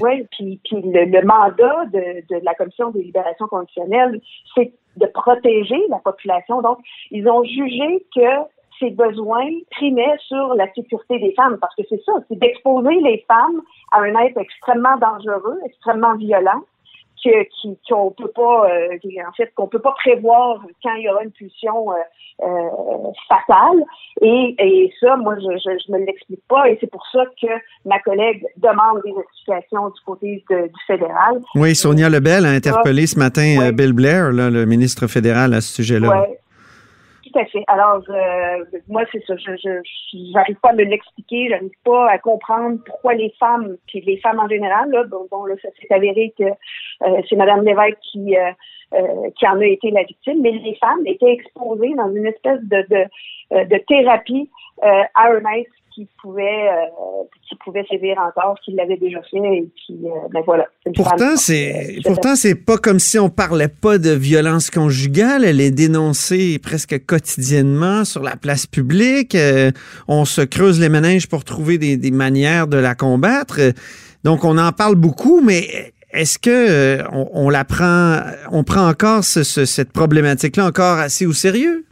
Oui, 0.00 0.26
puis, 0.32 0.60
puis 0.64 0.80
le, 0.82 1.04
le 1.04 1.26
mandat 1.26 1.84
de, 1.92 2.34
de 2.34 2.44
la 2.44 2.54
commission 2.54 2.90
des 2.90 3.02
libérations 3.02 3.46
conditionnelles, 3.46 4.20
c'est 4.54 4.72
de 4.96 5.06
protéger 5.06 5.80
la 5.88 5.98
population. 5.98 6.62
Donc, 6.62 6.78
ils 7.10 7.28
ont 7.28 7.44
jugé 7.44 8.04
que 8.14 8.46
ces 8.78 8.90
besoins 8.90 9.50
primaient 9.70 10.16
sur 10.26 10.54
la 10.54 10.72
sécurité 10.72 11.18
des 11.18 11.32
femmes, 11.32 11.58
parce 11.60 11.74
que 11.76 11.82
c'est 11.88 12.02
ça, 12.04 12.12
c'est 12.28 12.38
d'exposer 12.38 13.00
les 13.00 13.24
femmes 13.28 13.62
à 13.92 14.00
un 14.00 14.14
être 14.24 14.38
extrêmement 14.38 14.96
dangereux, 14.96 15.60
extrêmement 15.66 16.16
violent, 16.16 16.62
que, 17.22 17.44
qui, 17.44 17.78
qu'on 17.88 18.10
peut 18.10 18.30
pas, 18.34 18.70
euh, 18.70 18.96
en 19.28 19.32
fait, 19.36 19.52
qu'on 19.54 19.68
peut 19.68 19.78
pas 19.78 19.92
prévoir 19.92 20.62
quand 20.82 20.94
il 20.94 21.04
y 21.04 21.08
aura 21.08 21.22
une 21.22 21.30
pulsion 21.30 21.90
euh, 21.90 21.94
euh, 22.42 23.12
fatale. 23.28 23.84
Et, 24.22 24.54
et 24.58 24.92
ça, 25.00 25.16
moi, 25.16 25.36
je, 25.38 25.56
je, 25.58 25.78
je 25.86 25.92
me 25.92 25.98
l'explique 26.04 26.46
pas, 26.48 26.68
et 26.68 26.78
c'est 26.80 26.90
pour 26.90 27.06
ça 27.12 27.24
que 27.40 27.48
ma 27.84 27.98
collègue 28.00 28.44
demande 28.56 29.02
des 29.04 29.14
explications 29.20 29.88
du 29.88 30.00
côté 30.04 30.44
de, 30.50 30.62
du 30.66 30.80
fédéral. 30.86 31.40
Oui, 31.54 31.74
Sonia 31.74 32.08
Lebel 32.08 32.46
a 32.46 32.50
interpellé 32.50 33.06
ce 33.06 33.18
matin 33.18 33.58
ouais. 33.58 33.72
Bill 33.72 33.92
Blair, 33.92 34.32
là, 34.32 34.50
le 34.50 34.64
ministre 34.66 35.06
fédéral, 35.06 35.54
à 35.54 35.60
ce 35.60 35.74
sujet-là. 35.74 36.08
Ouais. 36.08 36.39
Tout 37.30 37.38
à 37.38 37.44
fait. 37.46 37.64
Alors, 37.68 38.02
euh, 38.08 38.64
moi, 38.88 39.02
c'est 39.12 39.24
ça. 39.26 39.36
Je, 39.36 39.56
je, 39.56 39.80
j'arrive 40.32 40.56
pas 40.56 40.70
à 40.70 40.72
me 40.72 40.84
l'expliquer. 40.84 41.48
J'arrive 41.48 41.70
pas 41.84 42.10
à 42.10 42.18
comprendre 42.18 42.78
pourquoi 42.84 43.14
les 43.14 43.32
femmes, 43.38 43.76
puis 43.86 44.00
les 44.00 44.18
femmes 44.18 44.40
en 44.40 44.48
général, 44.48 44.90
là, 44.90 45.04
bon, 45.04 45.26
bon 45.30 45.44
là, 45.44 45.54
ça 45.62 45.68
s'est 45.80 45.94
avéré 45.94 46.32
que 46.36 46.44
euh, 46.44 47.22
c'est 47.28 47.36
Madame 47.36 47.64
Lévesque 47.64 47.98
qui 48.02 48.36
euh, 48.36 48.50
euh, 48.94 49.30
qui 49.38 49.46
en 49.46 49.60
a 49.60 49.66
été 49.66 49.90
la 49.92 50.02
victime, 50.02 50.40
mais 50.40 50.50
les 50.50 50.74
femmes 50.76 51.06
étaient 51.06 51.32
exposées 51.32 51.94
dans 51.94 52.12
une 52.12 52.26
espèce 52.26 52.60
de 52.62 52.84
de, 52.90 53.64
de 53.64 53.78
thérapie 53.86 54.50
euh, 54.82 55.02
à 55.14 55.30
être 55.58 55.70
qui 55.94 56.08
pouvait 56.22 56.68
euh, 56.68 57.24
qui 57.48 57.56
pouvait 57.56 57.84
sévir 57.90 58.16
encore, 58.18 58.56
qui 58.64 58.72
l'avait 58.72 58.96
déjà 58.96 59.20
fait 59.22 59.38
et 59.38 59.68
euh, 59.90 60.08
ben 60.32 60.42
voilà. 60.44 60.66
Pourtant 60.94 61.36
c'est 61.36 61.98
pourtant 62.04 62.36
c'est 62.36 62.54
pas 62.54 62.78
comme 62.78 62.98
si 62.98 63.18
on 63.18 63.28
parlait 63.28 63.68
pas 63.68 63.98
de 63.98 64.10
violence 64.10 64.70
conjugale, 64.70 65.44
elle 65.44 65.60
est 65.60 65.70
dénoncée 65.70 66.58
presque 66.58 67.04
quotidiennement 67.06 68.04
sur 68.04 68.22
la 68.22 68.36
place 68.36 68.66
publique, 68.66 69.34
euh, 69.34 69.70
on 70.08 70.24
se 70.24 70.42
creuse 70.42 70.80
les 70.80 70.88
méninges 70.88 71.28
pour 71.28 71.44
trouver 71.44 71.78
des, 71.78 71.96
des 71.96 72.10
manières 72.10 72.66
de 72.66 72.78
la 72.78 72.94
combattre. 72.94 73.60
Donc 74.24 74.44
on 74.44 74.58
en 74.58 74.72
parle 74.72 74.94
beaucoup 74.94 75.40
mais 75.40 75.92
est-ce 76.12 76.38
que 76.38 76.50
euh, 76.50 77.04
on, 77.12 77.28
on, 77.32 77.50
la 77.50 77.64
prend, 77.64 78.20
on 78.50 78.64
prend 78.64 78.88
encore 78.88 79.24
ce, 79.24 79.44
ce, 79.44 79.64
cette 79.64 79.92
problématique-là 79.92 80.66
encore 80.66 80.98
assez 80.98 81.24
au 81.26 81.32
sérieux? 81.32 81.84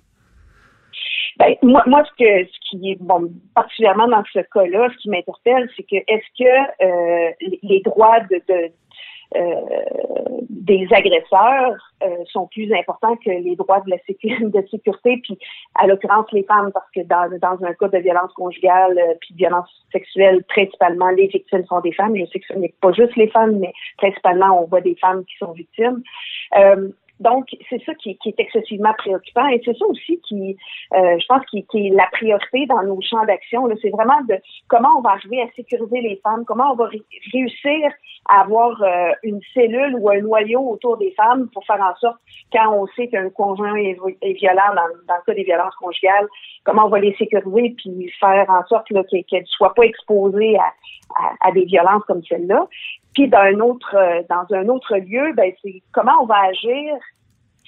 Ben, 1.38 1.54
moi, 1.62 1.84
moi, 1.86 2.02
ce 2.04 2.10
que 2.24 2.48
ce 2.50 2.70
qui 2.70 2.90
est 2.92 3.00
bon, 3.00 3.30
particulièrement 3.54 4.08
dans 4.08 4.24
ce 4.32 4.40
cas-là, 4.40 4.88
ce 4.92 4.98
qui 4.98 5.10
m'interpelle, 5.10 5.68
c'est 5.76 5.84
que 5.84 5.96
est-ce 5.96 6.26
que 6.36 6.84
euh, 6.84 7.30
les 7.62 7.80
droits 7.80 8.20
de, 8.20 8.42
de 8.48 8.72
euh, 9.36 10.40
des 10.48 10.88
agresseurs 10.90 11.76
euh, 12.02 12.08
sont 12.32 12.46
plus 12.46 12.72
importants 12.72 13.14
que 13.16 13.28
les 13.28 13.56
droits 13.56 13.80
de 13.80 13.90
la 13.90 13.98
sécurité, 14.06 15.20
puis 15.22 15.38
à 15.74 15.86
l'occurrence 15.86 16.32
les 16.32 16.44
femmes 16.44 16.70
parce 16.72 16.90
que 16.94 17.00
dans, 17.02 17.28
dans 17.38 17.62
un 17.62 17.74
cas 17.74 17.88
de 17.88 17.98
violence 17.98 18.32
conjugale 18.32 18.98
euh, 18.98 19.14
puis 19.20 19.34
de 19.34 19.38
violence 19.38 19.68
sexuelle 19.92 20.42
principalement 20.44 21.10
les 21.10 21.26
victimes 21.26 21.66
sont 21.66 21.80
des 21.80 21.92
femmes. 21.92 22.16
Je 22.16 22.24
sais 22.24 22.40
que 22.40 22.46
ce 22.46 22.54
n'est 22.54 22.74
pas 22.80 22.92
juste 22.92 23.16
les 23.16 23.28
femmes 23.28 23.58
mais 23.58 23.72
principalement 23.98 24.62
on 24.62 24.66
voit 24.66 24.80
des 24.80 24.96
femmes 24.96 25.22
qui 25.26 25.36
sont 25.36 25.52
victimes 25.52 26.02
donc, 27.20 27.48
c'est 27.68 27.82
ça 27.84 27.94
qui, 27.94 28.16
qui, 28.18 28.28
est 28.28 28.38
excessivement 28.40 28.92
préoccupant 28.96 29.46
et 29.48 29.60
c'est 29.64 29.76
ça 29.76 29.86
aussi 29.86 30.20
qui, 30.20 30.56
euh, 30.94 31.18
je 31.18 31.26
pense, 31.26 31.44
qui, 31.46 31.58
est 31.58 31.90
la 31.90 32.06
priorité 32.12 32.66
dans 32.66 32.82
nos 32.82 33.00
champs 33.00 33.24
d'action. 33.24 33.68
C'est 33.82 33.90
vraiment 33.90 34.20
de 34.28 34.36
comment 34.68 34.90
on 34.98 35.00
va 35.00 35.10
arriver 35.10 35.42
à 35.42 35.46
sécuriser 35.56 36.00
les 36.00 36.20
femmes, 36.22 36.44
comment 36.46 36.72
on 36.72 36.76
va 36.76 36.88
réussir 37.32 37.90
à 38.28 38.42
avoir 38.42 38.80
euh, 38.82 39.10
une 39.24 39.40
cellule 39.52 39.96
ou 39.98 40.10
un 40.10 40.20
noyau 40.20 40.60
autour 40.60 40.96
des 40.98 41.10
femmes 41.12 41.48
pour 41.52 41.64
faire 41.64 41.80
en 41.80 41.96
sorte, 41.96 42.18
quand 42.52 42.72
on 42.72 42.86
sait 42.88 43.08
qu'un 43.08 43.30
conjoint 43.30 43.74
est, 43.74 43.96
violent 44.34 44.74
dans, 44.76 44.86
le 44.86 45.24
cas 45.26 45.34
des 45.34 45.44
violences 45.44 45.74
conjugales, 45.76 46.28
comment 46.64 46.86
on 46.86 46.88
va 46.88 47.00
les 47.00 47.14
sécuriser 47.16 47.74
puis 47.76 48.10
faire 48.20 48.46
en 48.48 48.64
sorte 48.66 48.86
qu'elles 48.88 49.42
ne 49.42 49.46
soient 49.46 49.74
pas 49.74 49.84
exposées 49.84 50.56
à, 50.56 50.72
à 51.40 51.52
des 51.52 51.64
violences 51.64 52.04
comme 52.06 52.22
celle-là. 52.24 52.68
Puis 53.18 53.26
dans 53.26 53.38
un 53.38 53.58
autre 53.58 53.96
euh, 53.96 54.22
dans 54.30 54.46
un 54.54 54.68
autre 54.68 54.96
lieu, 54.96 55.32
ben 55.32 55.52
c'est 55.60 55.82
comment 55.90 56.12
on 56.22 56.26
va 56.26 56.36
agir 56.50 56.94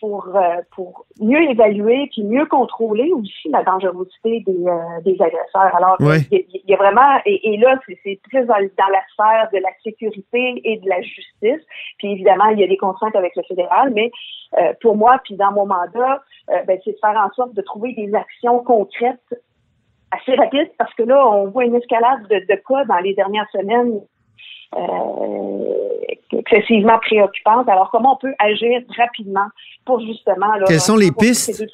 pour 0.01 0.29
euh, 0.37 0.61
pour 0.77 1.07
mieux 1.21 1.43
évaluer 1.43 2.09
puis 2.13 2.23
mieux 2.23 2.47
contrôler 2.47 3.11
aussi 3.13 3.49
la 3.49 3.65
dangerosité 3.65 4.45
des, 4.47 4.65
euh, 4.65 5.01
des 5.05 5.21
agresseurs. 5.21 5.75
Alors 5.75 5.97
il, 6.31 6.47
y 6.69 6.73
a, 6.73 6.77
vraiment 6.77 7.19
et, 7.27 7.57
là 7.57 7.81
c'est 8.05 8.21
très 8.31 8.45
dans, 8.45 8.55
dans, 8.55 8.93
la 8.93 9.03
sphère 9.13 9.49
de 9.53 9.59
la 9.59 9.71
sécurité 9.83 10.61
et 10.63 10.79
de 10.79 10.89
la 10.89 11.03
justice. 11.03 11.67
Puis 11.99 12.13
évidemment 12.13 12.51
il 12.51 12.61
y 12.61 12.63
a 12.63 12.69
des 12.69 12.77
contraintes 12.77 13.17
avec 13.17 13.35
le 13.35 13.43
fédéral, 13.43 13.91
mais 13.93 14.13
pour 14.81 14.97
moi 14.97 15.21
puis 15.25 15.35
dans 15.35 15.51
mon 15.51 15.67
mandat, 15.67 16.23
ben, 16.47 16.79
c'est 16.85 16.93
de 16.93 16.99
faire 17.01 17.21
en 17.21 17.35
sorte 17.35 17.55
de 17.55 17.63
trouver 17.63 17.93
des 17.95 18.15
actions 18.15 18.61
concrètes 18.61 19.35
assez 20.13 20.37
rapides 20.37 20.71
parce 20.79 20.95
que 20.95 21.03
là 21.03 21.27
on 21.27 21.49
voit 21.49 21.65
une 21.65 21.75
escalade 21.75 22.23
de, 22.29 22.39
de 22.39 22.55
cas 22.55 22.85
dans 22.85 22.99
les 22.99 23.15
dernières 23.15 23.51
semaines 23.51 24.01
euh, 24.01 24.10
excessivement 26.33 26.99
préoccupante. 26.99 27.69
Alors, 27.69 27.91
comment 27.91 28.15
on 28.15 28.17
peut 28.17 28.35
agir 28.39 28.81
rapidement 28.97 29.49
pour 29.85 30.01
justement... 30.01 30.55
Là, 30.55 30.65
Quelles 30.67 30.81
sont 30.81 30.97
les 30.97 31.11
pistes? 31.11 31.65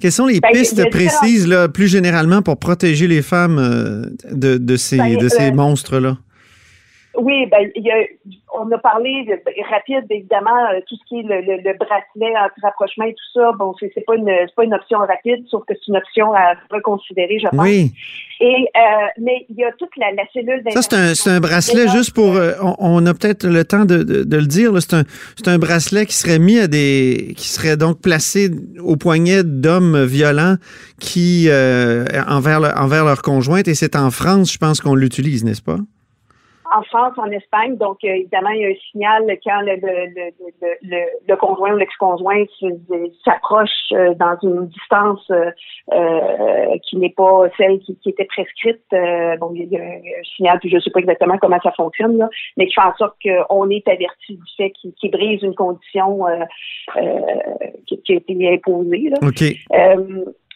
Quelles 0.00 0.12
sont 0.12 0.26
les 0.26 0.40
ben, 0.40 0.50
pistes 0.52 0.88
précises, 0.90 1.48
là, 1.48 1.68
plus 1.68 1.88
généralement, 1.88 2.42
pour 2.42 2.58
protéger 2.58 3.06
les 3.08 3.22
femmes 3.22 3.58
euh, 3.58 4.02
de, 4.30 4.56
de 4.56 4.76
ces, 4.76 4.98
ben, 4.98 5.16
de 5.16 5.28
ces 5.28 5.50
euh, 5.50 5.54
monstres-là? 5.54 6.16
Oui, 7.16 7.46
ben, 7.46 7.70
il 7.74 7.82
y 7.82 7.90
a, 7.90 7.96
on 8.54 8.70
a 8.70 8.78
parlé 8.78 9.24
de, 9.24 9.34
rapide, 9.70 10.06
évidemment, 10.08 10.64
euh, 10.72 10.80
tout 10.88 10.96
ce 10.96 11.04
qui 11.06 11.20
est 11.20 11.22
le, 11.22 11.40
le, 11.42 11.62
le 11.62 11.76
bracelet 11.76 12.34
anti-rapprochement 12.38 13.04
et 13.04 13.12
tout 13.12 13.38
ça. 13.40 13.52
Bon, 13.58 13.74
c'est, 13.78 13.92
pas 14.06 14.14
une 14.16 14.26
c'est 14.26 14.54
pas 14.54 14.64
une 14.64 14.72
option 14.72 14.98
rapide, 14.98 15.44
sauf 15.50 15.62
que 15.66 15.74
c'est 15.74 15.88
une 15.88 15.98
option 15.98 16.32
à 16.32 16.54
reconsidérer, 16.70 17.38
je 17.38 17.48
pense. 17.48 17.60
Oui. 17.60 17.92
Et 18.40 18.66
euh, 18.76 19.06
mais 19.18 19.46
il 19.50 19.56
y 19.56 19.64
a 19.64 19.72
toute 19.72 19.94
la, 19.98 20.12
la 20.12 20.24
cellule 20.32 20.62
Ça, 20.70 20.80
c'est 20.82 20.94
un, 20.94 21.14
c'est 21.14 21.30
un 21.30 21.40
bracelet 21.40 21.88
juste 21.88 22.14
pour. 22.14 22.34
Euh, 22.34 22.52
on, 22.78 23.04
a 23.04 23.12
peut-être 23.12 23.46
le 23.46 23.64
temps 23.64 23.84
de, 23.84 24.02
de, 24.02 24.24
de 24.24 24.36
le 24.36 24.46
dire. 24.46 24.72
C'est 24.80 24.94
un, 24.94 25.04
c'est 25.36 25.48
un 25.48 25.58
bracelet 25.58 26.06
qui 26.06 26.14
serait 26.14 26.38
mis 26.38 26.58
à 26.58 26.66
des. 26.66 27.34
qui 27.36 27.48
serait 27.48 27.76
donc 27.76 28.00
placé 28.00 28.50
au 28.80 28.96
poignet 28.96 29.44
d'hommes 29.44 30.04
violents 30.04 30.56
qui 30.98 31.48
envers, 32.26 32.72
envers 32.76 33.04
leur 33.04 33.20
conjointe. 33.20 33.68
Et 33.68 33.74
c'est 33.74 33.96
en 33.96 34.10
France, 34.10 34.52
je 34.52 34.58
pense 34.58 34.80
qu'on 34.80 34.94
l'utilise, 34.94 35.44
n'est-ce 35.44 35.62
pas? 35.62 35.78
En 36.74 36.82
France, 36.82 37.14
en 37.16 37.30
Espagne. 37.30 37.76
Donc, 37.76 37.98
euh, 38.04 38.08
évidemment, 38.08 38.50
il 38.50 38.60
y 38.60 38.64
a 38.64 38.68
un 38.68 38.80
signal 38.90 39.38
quand 39.44 39.60
le, 39.60 39.76
le, 39.76 40.30
le, 40.82 40.98
le 41.28 41.36
conjoint 41.36 41.74
ou 41.74 41.76
l'ex-conjoint 41.76 42.44
s'approche 43.24 43.70
euh, 43.92 44.14
dans 44.14 44.36
une 44.42 44.66
distance 44.68 45.30
euh, 45.30 46.76
qui 46.84 46.96
n'est 46.96 47.14
pas 47.16 47.48
celle 47.56 47.78
qui, 47.80 47.96
était 48.06 48.24
prescrite. 48.24 48.82
bon, 48.90 49.52
il 49.54 49.68
y 49.68 49.76
a 49.76 49.82
un 49.82 50.22
signal, 50.36 50.58
puis 50.60 50.70
je 50.70 50.76
ne 50.76 50.80
sais 50.80 50.90
pas 50.90 51.00
exactement 51.00 51.38
comment 51.38 51.60
ça 51.62 51.72
fonctionne, 51.72 52.18
là, 52.18 52.28
mais 52.56 52.66
qui 52.66 52.74
fait 52.74 52.86
en 52.86 52.94
sorte 52.96 53.16
qu'on 53.22 53.70
est 53.70 53.86
averti 53.88 54.36
du 54.36 54.52
fait 54.56 54.72
qu'il 54.72 55.10
brise 55.10 55.42
une 55.42 55.54
condition 55.54 56.24
qui, 57.86 58.02
qui, 58.02 58.12
a 58.12 58.16
été 58.16 58.52
imposée. 58.54 59.10
Là. 59.10 59.18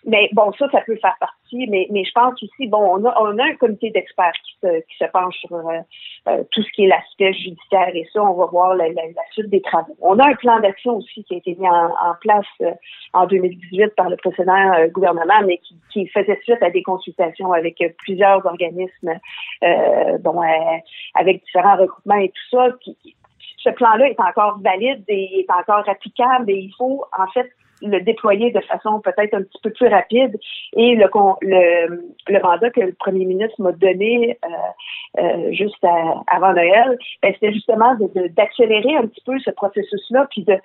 Mais 0.06 0.30
bon, 0.32 0.52
ça, 0.52 0.70
ça 0.70 0.80
peut 0.86 0.96
faire 1.02 1.16
partie, 1.18 1.66
mais, 1.68 1.88
mais 1.90 2.04
je 2.04 2.12
pense 2.12 2.40
aussi, 2.40 2.68
bon, 2.68 2.78
on 2.78 3.04
a, 3.04 3.20
on 3.20 3.36
a 3.38 3.44
un 3.44 3.56
comité 3.56 3.90
d'experts 3.90 4.32
qui 4.44 4.56
se, 4.62 4.80
qui 4.82 4.96
se 4.98 5.04
penche 5.06 5.34
sur 5.38 5.52
euh, 5.56 5.80
euh, 6.28 6.44
tout 6.52 6.62
ce 6.62 6.70
qui 6.70 6.84
est 6.84 6.86
l'aspect 6.86 7.32
judiciaire 7.32 7.90
et 7.92 8.06
ça, 8.12 8.22
on 8.22 8.34
va 8.34 8.46
voir 8.46 8.76
la, 8.76 8.88
la, 8.88 9.02
suite 9.32 9.50
des 9.50 9.60
travaux. 9.60 9.96
On 10.00 10.16
a 10.20 10.28
un 10.28 10.34
plan 10.34 10.60
d'action 10.60 10.98
aussi 10.98 11.24
qui 11.24 11.34
a 11.34 11.38
été 11.38 11.56
mis 11.56 11.68
en, 11.68 11.86
en 11.86 12.14
place 12.20 12.46
euh, 12.62 12.70
en 13.14 13.26
2018 13.26 13.96
par 13.96 14.08
le 14.08 14.16
précédent 14.16 14.54
gouvernement, 14.92 15.42
mais 15.44 15.58
qui, 15.58 15.76
qui 15.92 16.06
faisait 16.06 16.38
suite 16.44 16.62
à 16.62 16.70
des 16.70 16.84
consultations 16.84 17.52
avec 17.52 17.82
plusieurs 17.98 18.46
organismes, 18.46 19.18
bon, 20.20 20.40
avec 21.14 21.44
différents 21.44 21.76
regroupements 21.76 22.18
et 22.18 22.28
tout 22.28 22.56
ça. 22.56 22.68
Ce 23.58 23.70
plan-là 23.70 24.08
est 24.08 24.20
encore 24.20 24.60
valide 24.60 25.02
et 25.08 25.40
est 25.40 25.50
encore 25.50 25.88
applicable 25.88 26.50
et 26.50 26.58
il 26.58 26.72
faut 26.78 27.04
en 27.18 27.26
fait 27.28 27.50
le 27.82 28.00
déployer 28.00 28.50
de 28.50 28.60
façon 28.60 29.00
peut-être 29.00 29.34
un 29.34 29.42
petit 29.42 29.58
peu 29.62 29.70
plus 29.70 29.88
rapide. 29.88 30.38
Et 30.74 30.94
le, 30.94 31.06
le, 31.42 32.02
le 32.28 32.40
mandat 32.40 32.70
que 32.70 32.80
le 32.80 32.92
premier 32.92 33.24
ministre 33.24 33.60
m'a 33.60 33.72
donné 33.72 34.38
euh, 34.44 35.22
euh, 35.22 35.52
juste 35.52 35.84
avant 36.26 36.52
Noël, 36.52 36.98
ben, 37.22 37.32
c'était 37.34 37.52
justement 37.52 37.94
d'accélérer 38.36 38.94
de, 38.94 38.98
un 38.98 39.06
petit 39.06 39.22
peu 39.24 39.38
ce 39.40 39.50
processus-là, 39.50 40.26
puis 40.30 40.44
de 40.44 40.58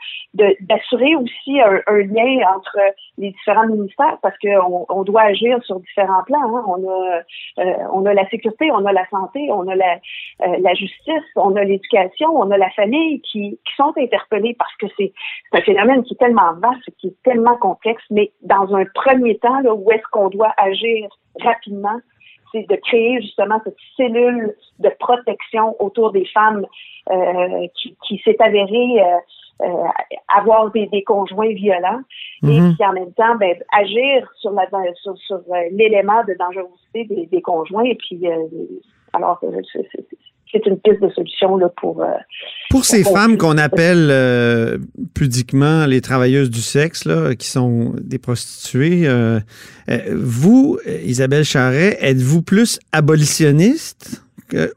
d'assurer 0.62 1.16
aussi 1.16 1.60
un, 1.62 1.82
un, 1.88 1.98
lien 1.98 2.48
entre 2.56 2.78
les 3.18 3.32
différents 3.32 3.68
ministères, 3.68 4.18
parce 4.22 4.38
qu'on 4.40 4.86
on 4.90 5.04
doit 5.04 5.24
agir 5.24 5.62
sur 5.64 5.80
différents 5.80 6.24
plans. 6.24 6.58
Hein. 6.58 6.64
On 6.68 6.90
a 6.90 7.22
euh, 7.60 7.74
on 7.92 8.06
a 8.06 8.14
la 8.14 8.28
sécurité, 8.30 8.72
on 8.72 8.86
a 8.86 8.94
la 8.94 9.08
santé, 9.10 9.50
on 9.52 9.68
a 9.68 9.76
la, 9.76 10.00
euh, 10.48 10.58
la 10.60 10.74
justice, 10.74 11.24
on 11.36 11.56
a 11.56 11.64
l'éducation, 11.64 12.30
on 12.30 12.50
a 12.52 12.58
la 12.58 12.70
famille 12.72 13.22
qui, 13.22 13.60
qui 13.66 13.76
sont 13.76 13.94
interpellés 13.98 14.56
parce 14.58 14.76
que 14.78 14.88
c'est 14.98 15.14
un 15.54 15.62
phénomène 15.62 16.04
qui 16.04 16.14
est 16.14 16.18
tellement 16.18 16.54
vaste 16.54 16.90
qui 17.02 17.08
est 17.08 17.24
tellement 17.24 17.58
complexe, 17.58 18.04
mais 18.12 18.32
dans 18.44 18.74
un 18.76 18.86
premier 18.94 19.38
temps, 19.40 19.60
là, 19.62 19.74
où 19.74 19.92
est-ce 19.92 20.08
qu'on 20.12 20.30
doit 20.30 20.54
agir 20.58 21.10
rapidement, 21.42 22.00
c'est 22.52 22.68
de 22.70 22.76
créer 22.76 23.22
justement 23.22 23.60
cette 23.64 23.78
cellule 23.98 24.56
de 24.80 24.90
protection 25.00 25.76
autour 25.82 26.12
des 26.12 26.26
femmes 26.26 26.66
euh, 27.10 27.68
qui, 27.76 27.98
qui 28.08 28.22
s'est 28.24 28.38
avérée 28.40 29.02
euh, 29.02 29.18
euh, 29.64 29.88
avoir 30.28 30.72
des, 30.72 30.88
des, 30.88 31.04
conjoints 31.04 31.54
violents 31.54 32.02
et 32.44 32.48
mm-hmm. 32.48 32.76
puis 32.76 32.86
en 32.86 32.94
même 32.94 33.14
temps 33.14 33.36
ben, 33.36 33.56
agir 33.78 34.28
sur 34.40 34.52
la 34.52 34.68
sur, 34.96 35.18
sur 35.20 35.40
l'élément 35.72 36.24
de 36.28 36.34
dangerosité 36.38 37.06
des, 37.06 37.26
des, 37.28 37.42
conjoints 37.42 37.84
et 37.84 37.96
puis 37.96 38.28
alors 39.14 39.40
c'est 40.52 40.66
une 40.66 40.78
piste 40.80 41.02
de 41.02 41.10
solution 41.10 41.58
là, 41.58 41.70
pour. 41.70 42.04
Euh, 42.04 42.08
pour 42.70 42.86
ces 42.86 43.04
femmes 43.04 43.38
qu'on 43.38 43.58
appelle 43.58 44.10
euh, 44.12 44.78
pudiquement 45.14 45.86
les 45.86 46.02
travailleuses 46.02 46.50
du 46.50 46.62
sexe, 46.62 47.06
là, 47.06 47.36
qui 47.36 47.48
sont 47.48 47.94
des 48.02 48.18
prostituées, 48.18 49.08
euh, 49.08 49.40
vous, 50.12 50.80
Isabelle 51.04 51.44
Charret, 51.44 51.98
êtes-vous 52.00 52.42
plus 52.42 52.80
abolitionniste 52.92 54.24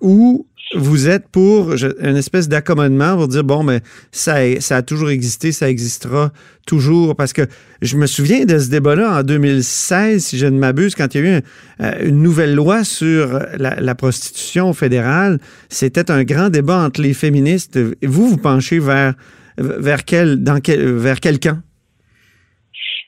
ou 0.00 0.46
vous 0.74 1.08
êtes 1.08 1.28
pour 1.28 1.72
une 1.72 2.16
espèce 2.16 2.48
d'accommodement 2.48 3.16
pour 3.16 3.28
dire, 3.28 3.44
bon, 3.44 3.62
mais 3.62 3.80
ça, 4.12 4.36
ça 4.60 4.78
a 4.78 4.82
toujours 4.82 5.10
existé, 5.10 5.52
ça 5.52 5.68
existera 5.68 6.32
toujours. 6.66 7.14
Parce 7.16 7.32
que 7.32 7.42
je 7.82 7.96
me 7.96 8.06
souviens 8.06 8.44
de 8.44 8.58
ce 8.58 8.70
débat-là 8.70 9.20
en 9.20 9.22
2016, 9.22 10.24
si 10.24 10.38
je 10.38 10.46
ne 10.46 10.58
m'abuse, 10.58 10.94
quand 10.94 11.14
il 11.14 11.20
y 11.20 11.26
a 11.26 11.38
eu 11.38 11.40
euh, 11.80 12.08
une 12.08 12.22
nouvelle 12.22 12.54
loi 12.54 12.84
sur 12.84 13.38
la, 13.56 13.94
prostitution 13.94 14.72
fédérale. 14.72 15.38
C'était 15.68 16.10
un 16.10 16.24
grand 16.24 16.50
débat 16.50 16.78
entre 16.78 17.00
les 17.00 17.14
féministes. 17.14 17.78
Vous, 18.02 18.28
vous 18.30 18.36
penchez 18.36 18.78
vers, 18.78 19.14
vers, 19.58 20.04
quel, 20.04 20.42
dans 20.42 20.60
quel, 20.60 20.92
vers 20.94 21.20
quel 21.20 21.38
camp? 21.38 21.58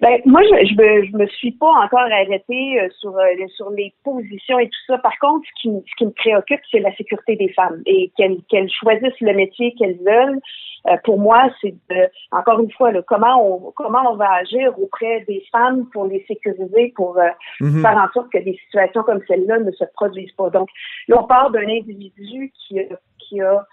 Ben, 0.00 0.20
moi, 0.26 0.42
je, 0.42 0.66
je, 0.66 0.74
me, 0.74 1.06
je 1.06 1.16
me 1.16 1.26
suis 1.26 1.52
pas 1.52 1.70
encore 1.70 2.00
arrêtée 2.00 2.80
euh, 2.80 2.88
sur, 2.98 3.16
euh, 3.16 3.46
sur 3.56 3.70
les 3.70 3.94
positions 4.04 4.58
et 4.58 4.66
tout 4.66 4.80
ça. 4.86 4.98
Par 4.98 5.16
contre, 5.18 5.46
ce 5.46 5.62
qui, 5.62 5.68
ce 5.68 5.96
qui 5.96 6.06
me 6.06 6.10
préoccupe, 6.10 6.60
c'est 6.70 6.80
la 6.80 6.94
sécurité 6.96 7.36
des 7.36 7.48
femmes 7.54 7.82
et 7.86 8.12
qu'elles 8.16 8.38
qu'elles 8.48 8.70
choisissent 8.70 9.20
le 9.20 9.32
métier 9.32 9.74
qu'elles 9.74 9.98
veulent. 10.04 10.40
Euh, 10.88 10.96
pour 11.04 11.18
moi, 11.18 11.50
c'est 11.60 11.74
de, 11.90 12.08
encore 12.30 12.60
une 12.60 12.70
fois, 12.72 12.92
là, 12.92 13.02
comment 13.06 13.42
on 13.42 13.72
comment 13.72 14.10
on 14.10 14.16
va 14.16 14.32
agir 14.34 14.78
auprès 14.78 15.24
des 15.26 15.42
femmes 15.50 15.86
pour 15.92 16.04
les 16.06 16.24
sécuriser, 16.28 16.92
pour 16.94 17.18
mhm. 17.60 17.80
faire 17.80 17.96
en 17.96 18.12
sorte 18.12 18.30
que 18.30 18.38
des 18.38 18.58
situations 18.66 19.02
comme 19.02 19.20
celle-là 19.26 19.60
ne 19.60 19.70
se 19.72 19.84
produisent 19.94 20.32
pas. 20.32 20.50
Donc, 20.50 20.68
là, 21.08 21.22
on 21.22 21.26
part 21.26 21.50
d'un 21.50 21.68
individu 21.68 22.52
qui, 22.54 22.80
qui 23.18 23.40
a 23.40 23.64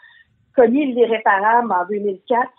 commis 0.56 0.94
l'irréparable 0.94 1.72
en 1.72 1.86
2004 1.90 2.50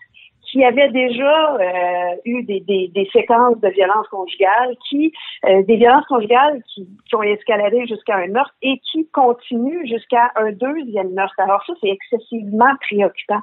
qui 0.54 0.62
avaient 0.62 0.90
déjà 0.92 1.56
euh, 1.56 2.14
eu 2.24 2.44
des, 2.44 2.60
des, 2.60 2.88
des, 2.94 3.08
séquences 3.12 3.58
de 3.58 3.68
violence 3.70 4.06
conjugale, 4.06 4.76
qui 4.88 5.12
euh, 5.46 5.64
des 5.64 5.74
violences 5.74 6.06
conjugales 6.06 6.62
qui, 6.72 6.86
qui 7.08 7.16
ont 7.16 7.24
escaladé 7.24 7.84
jusqu'à 7.88 8.18
un 8.18 8.28
meurtre 8.28 8.54
et 8.62 8.80
qui 8.92 9.08
continuent 9.08 9.84
jusqu'à 9.84 10.30
un 10.36 10.52
deuxième 10.52 11.12
meurtre. 11.12 11.34
Alors 11.38 11.60
ça, 11.66 11.72
c'est 11.80 11.88
excessivement 11.88 12.72
préoccupant. 12.82 13.40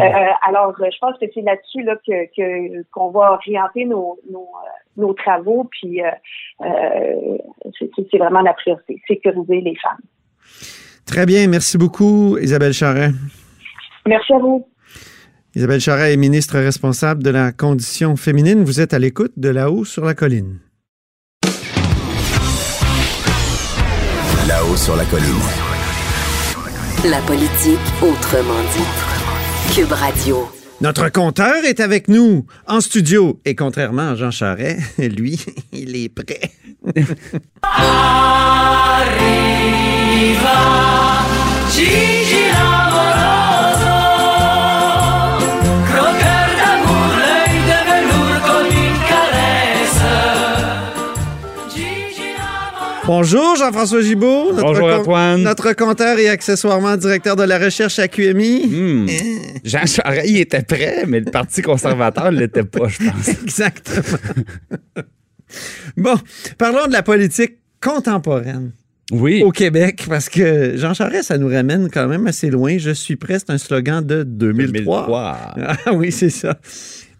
Euh, 0.00 0.02
alors, 0.42 0.74
je 0.76 0.98
pense 1.00 1.16
que 1.18 1.26
c'est 1.32 1.42
là-dessus 1.42 1.84
là, 1.84 1.94
que 2.04 2.82
qu'on 2.90 3.10
va 3.10 3.34
orienter 3.34 3.84
nos, 3.84 4.18
nos, 4.28 4.48
nos 4.96 5.14
travaux, 5.14 5.68
puis 5.70 6.00
c'est 6.58 8.18
vraiment 8.18 8.40
la 8.40 8.54
priorité, 8.54 9.00
sécuriser 9.06 9.60
les 9.60 9.76
femmes. 9.76 10.02
Très 11.06 11.26
bien, 11.26 11.46
merci 11.46 11.78
beaucoup, 11.78 12.38
Isabelle 12.38 12.72
Charret. 12.72 13.10
Merci 14.04 14.32
à 14.32 14.38
vous. 14.38 14.66
Isabelle 15.56 15.80
Charret 15.80 16.12
est 16.12 16.16
ministre 16.16 16.58
responsable 16.58 17.24
de 17.24 17.30
la 17.30 17.50
condition 17.50 18.14
féminine. 18.14 18.62
Vous 18.62 18.80
êtes 18.80 18.94
à 18.94 19.00
l'écoute 19.00 19.32
de 19.36 19.48
là-haut 19.48 19.84
sur 19.84 20.04
la 20.04 20.14
colline. 20.14 20.60
Là-haut 24.46 24.76
sur 24.76 24.94
la 24.94 25.04
colline. 25.06 25.26
La 27.04 27.20
politique 27.22 27.80
autrement 28.00 28.62
dit. 28.76 29.74
Cube 29.74 29.90
Radio. 29.90 30.48
Notre 30.80 31.08
compteur 31.08 31.64
est 31.64 31.80
avec 31.80 32.06
nous 32.06 32.46
en 32.68 32.80
studio 32.80 33.40
et 33.44 33.56
contrairement 33.56 34.10
à 34.10 34.14
Jean 34.14 34.30
Charret, 34.30 34.78
lui, 34.98 35.44
il 35.72 35.96
est 35.96 36.08
prêt. 36.08 36.52
Bonjour 53.12 53.56
Jean-François 53.56 54.02
Gibault. 54.02 54.52
Bonjour 54.52 54.88
Antoine. 54.88 55.42
Notre 55.42 55.72
compteur 55.72 56.16
et 56.20 56.28
accessoirement 56.28 56.96
directeur 56.96 57.34
de 57.34 57.42
la 57.42 57.58
recherche 57.58 57.98
à 57.98 58.06
QMI. 58.06 58.68
Hmm. 58.68 59.06
Jean 59.64 59.84
Charest, 59.84 60.30
il 60.30 60.38
était 60.38 60.62
prêt, 60.62 61.02
mais 61.08 61.18
le 61.18 61.28
Parti 61.28 61.60
conservateur 61.60 62.30
ne 62.30 62.38
l'était 62.38 62.62
pas, 62.62 62.86
je 62.86 62.98
pense. 62.98 63.28
Exactement. 63.42 64.16
bon, 65.96 66.14
parlons 66.56 66.86
de 66.86 66.92
la 66.92 67.02
politique 67.02 67.54
contemporaine. 67.80 68.70
Oui. 69.10 69.42
Au 69.42 69.50
Québec, 69.50 70.04
parce 70.08 70.28
que 70.28 70.76
Jean 70.76 70.94
Charest, 70.94 71.24
ça 71.24 71.36
nous 71.36 71.48
ramène 71.48 71.90
quand 71.90 72.06
même 72.06 72.28
assez 72.28 72.48
loin. 72.48 72.78
Je 72.78 72.92
suis 72.92 73.16
prêt, 73.16 73.40
c'est 73.40 73.50
un 73.50 73.58
slogan 73.58 74.06
de 74.06 74.22
2003. 74.22 75.06
2003. 75.08 75.54
Ah 75.56 75.94
oui, 75.94 76.12
c'est 76.12 76.30
ça. 76.30 76.60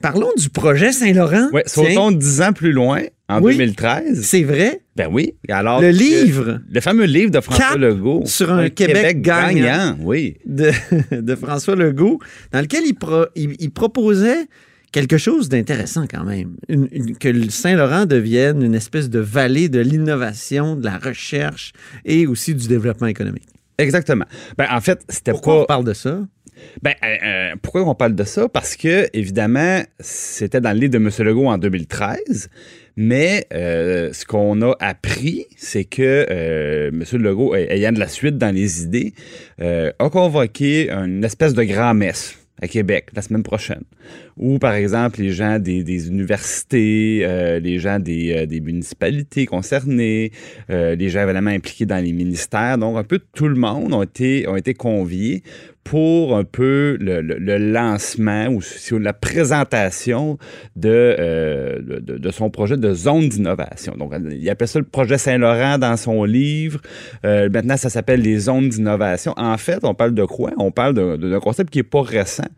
Parlons 0.00 0.32
du 0.36 0.48
projet 0.48 0.92
Saint-Laurent. 0.92 1.48
Oui, 1.52 1.60
sautons 1.66 2.10
dix 2.10 2.40
ans 2.40 2.54
plus 2.54 2.72
loin, 2.72 3.02
en 3.28 3.40
2013. 3.40 4.22
C'est 4.22 4.44
vrai? 4.44 4.80
Ben 4.96 5.08
oui. 5.10 5.34
Alors, 5.48 5.80
le 5.80 5.90
livre. 5.90 6.60
Le 6.70 6.80
fameux 6.80 7.04
livre 7.04 7.30
de 7.30 7.40
François 7.40 7.76
Legault. 7.76 8.22
Sur 8.24 8.50
un, 8.50 8.70
Québec, 8.70 9.20
gagnant. 9.20 9.96
oui. 10.00 10.38
De, 10.46 10.70
de, 11.12 11.34
François 11.34 11.76
Legault, 11.76 12.18
dans 12.52 12.60
lequel 12.62 12.84
il, 12.86 13.56
il, 13.60 13.70
proposait 13.70 14.46
quelque 14.90 15.18
chose 15.18 15.50
d'intéressant 15.50 16.06
quand 16.10 16.24
même. 16.24 16.56
que 17.20 17.28
le 17.28 17.50
Saint-Laurent 17.50 18.06
devienne 18.06 18.62
une 18.62 18.74
espèce 18.74 19.10
de 19.10 19.20
vallée 19.20 19.68
de 19.68 19.80
l'innovation, 19.80 20.76
de 20.76 20.84
la 20.84 20.96
recherche 20.96 21.72
et 22.06 22.26
aussi 22.26 22.54
du 22.54 22.68
développement 22.68 23.06
économique. 23.06 23.48
Exactement. 23.80 24.26
Ben, 24.58 24.66
en 24.70 24.80
fait, 24.80 25.02
c'était 25.08 25.32
Pourquoi 25.32 25.62
on 25.62 25.64
parle 25.64 25.84
de 25.84 25.94
ça? 25.94 26.20
Ben, 26.82 26.94
euh, 27.04 27.16
euh, 27.22 27.54
pourquoi 27.60 27.82
on 27.88 27.94
parle 27.94 28.14
de 28.14 28.24
ça? 28.24 28.48
Parce 28.48 28.76
que, 28.76 29.08
évidemment, 29.12 29.82
c'était 29.98 30.60
dans 30.60 30.72
le 30.72 30.78
livre 30.78 30.92
de 30.92 30.98
M. 30.98 31.10
Legault 31.26 31.48
en 31.48 31.58
2013, 31.58 32.48
mais 32.96 33.46
euh, 33.52 34.12
ce 34.12 34.24
qu'on 34.24 34.62
a 34.62 34.74
appris, 34.80 35.46
c'est 35.56 35.84
que 35.84 36.26
M. 36.28 37.04
Legault, 37.12 37.54
ayant 37.54 37.92
de 37.92 38.00
la 38.00 38.08
suite 38.08 38.38
dans 38.38 38.54
les 38.54 38.82
idées, 38.82 39.12
a 39.58 40.10
convoqué 40.10 40.90
une 40.90 41.24
espèce 41.24 41.54
de 41.54 41.62
grand-messe 41.64 42.36
à 42.62 42.68
Québec 42.68 43.08
la 43.14 43.22
semaine 43.22 43.42
prochaine, 43.42 43.84
où, 44.36 44.58
par 44.58 44.74
exemple, 44.74 45.20
les 45.20 45.32
gens 45.32 45.58
des, 45.58 46.08
universités, 46.08 47.26
les 47.62 47.78
gens 47.78 47.98
des, 47.98 48.60
municipalités 48.62 49.46
concernées, 49.46 50.32
les 50.68 51.08
gens 51.08 51.22
évidemment 51.22 51.50
impliqués 51.50 51.86
dans 51.86 52.02
les 52.02 52.12
ministères, 52.12 52.76
donc 52.78 52.98
un 52.98 53.04
peu 53.04 53.18
tout 53.34 53.48
le 53.48 53.54
monde 53.54 53.94
ont 53.94 54.02
été, 54.02 54.46
ont 54.48 54.56
été 54.56 54.74
conviés 54.74 55.42
pour 55.84 56.36
un 56.36 56.44
peu 56.44 56.96
le, 57.00 57.20
lancement 57.58 58.48
ou 58.48 58.60
la 58.98 59.12
présentation 59.12 60.38
euh, 60.84 61.78
de, 61.80 62.18
de, 62.18 62.30
son 62.30 62.50
projet 62.50 62.76
de 62.76 62.92
zone 62.92 63.28
d'innovation. 63.28 63.94
Donc, 63.96 64.12
il 64.30 64.48
appelle 64.50 64.68
ça 64.68 64.78
le 64.78 64.84
projet 64.84 65.18
Saint-Laurent 65.18 65.78
dans 65.78 65.96
son 65.96 66.24
livre. 66.24 66.80
Euh, 67.24 67.48
maintenant, 67.50 67.76
ça 67.76 67.88
s'appelle 67.88 68.20
les 68.20 68.38
zones 68.38 68.68
d'innovation. 68.68 69.34
En 69.36 69.56
fait, 69.56 69.80
on 69.82 69.94
parle 69.94 70.14
de 70.14 70.24
quoi? 70.24 70.52
On 70.58 70.70
parle 70.70 70.94
d'un 71.18 71.40
concept 71.40 71.70
qui 71.70 71.78
n'est 71.78 71.84
pas 71.84 72.02
récent, 72.02 72.48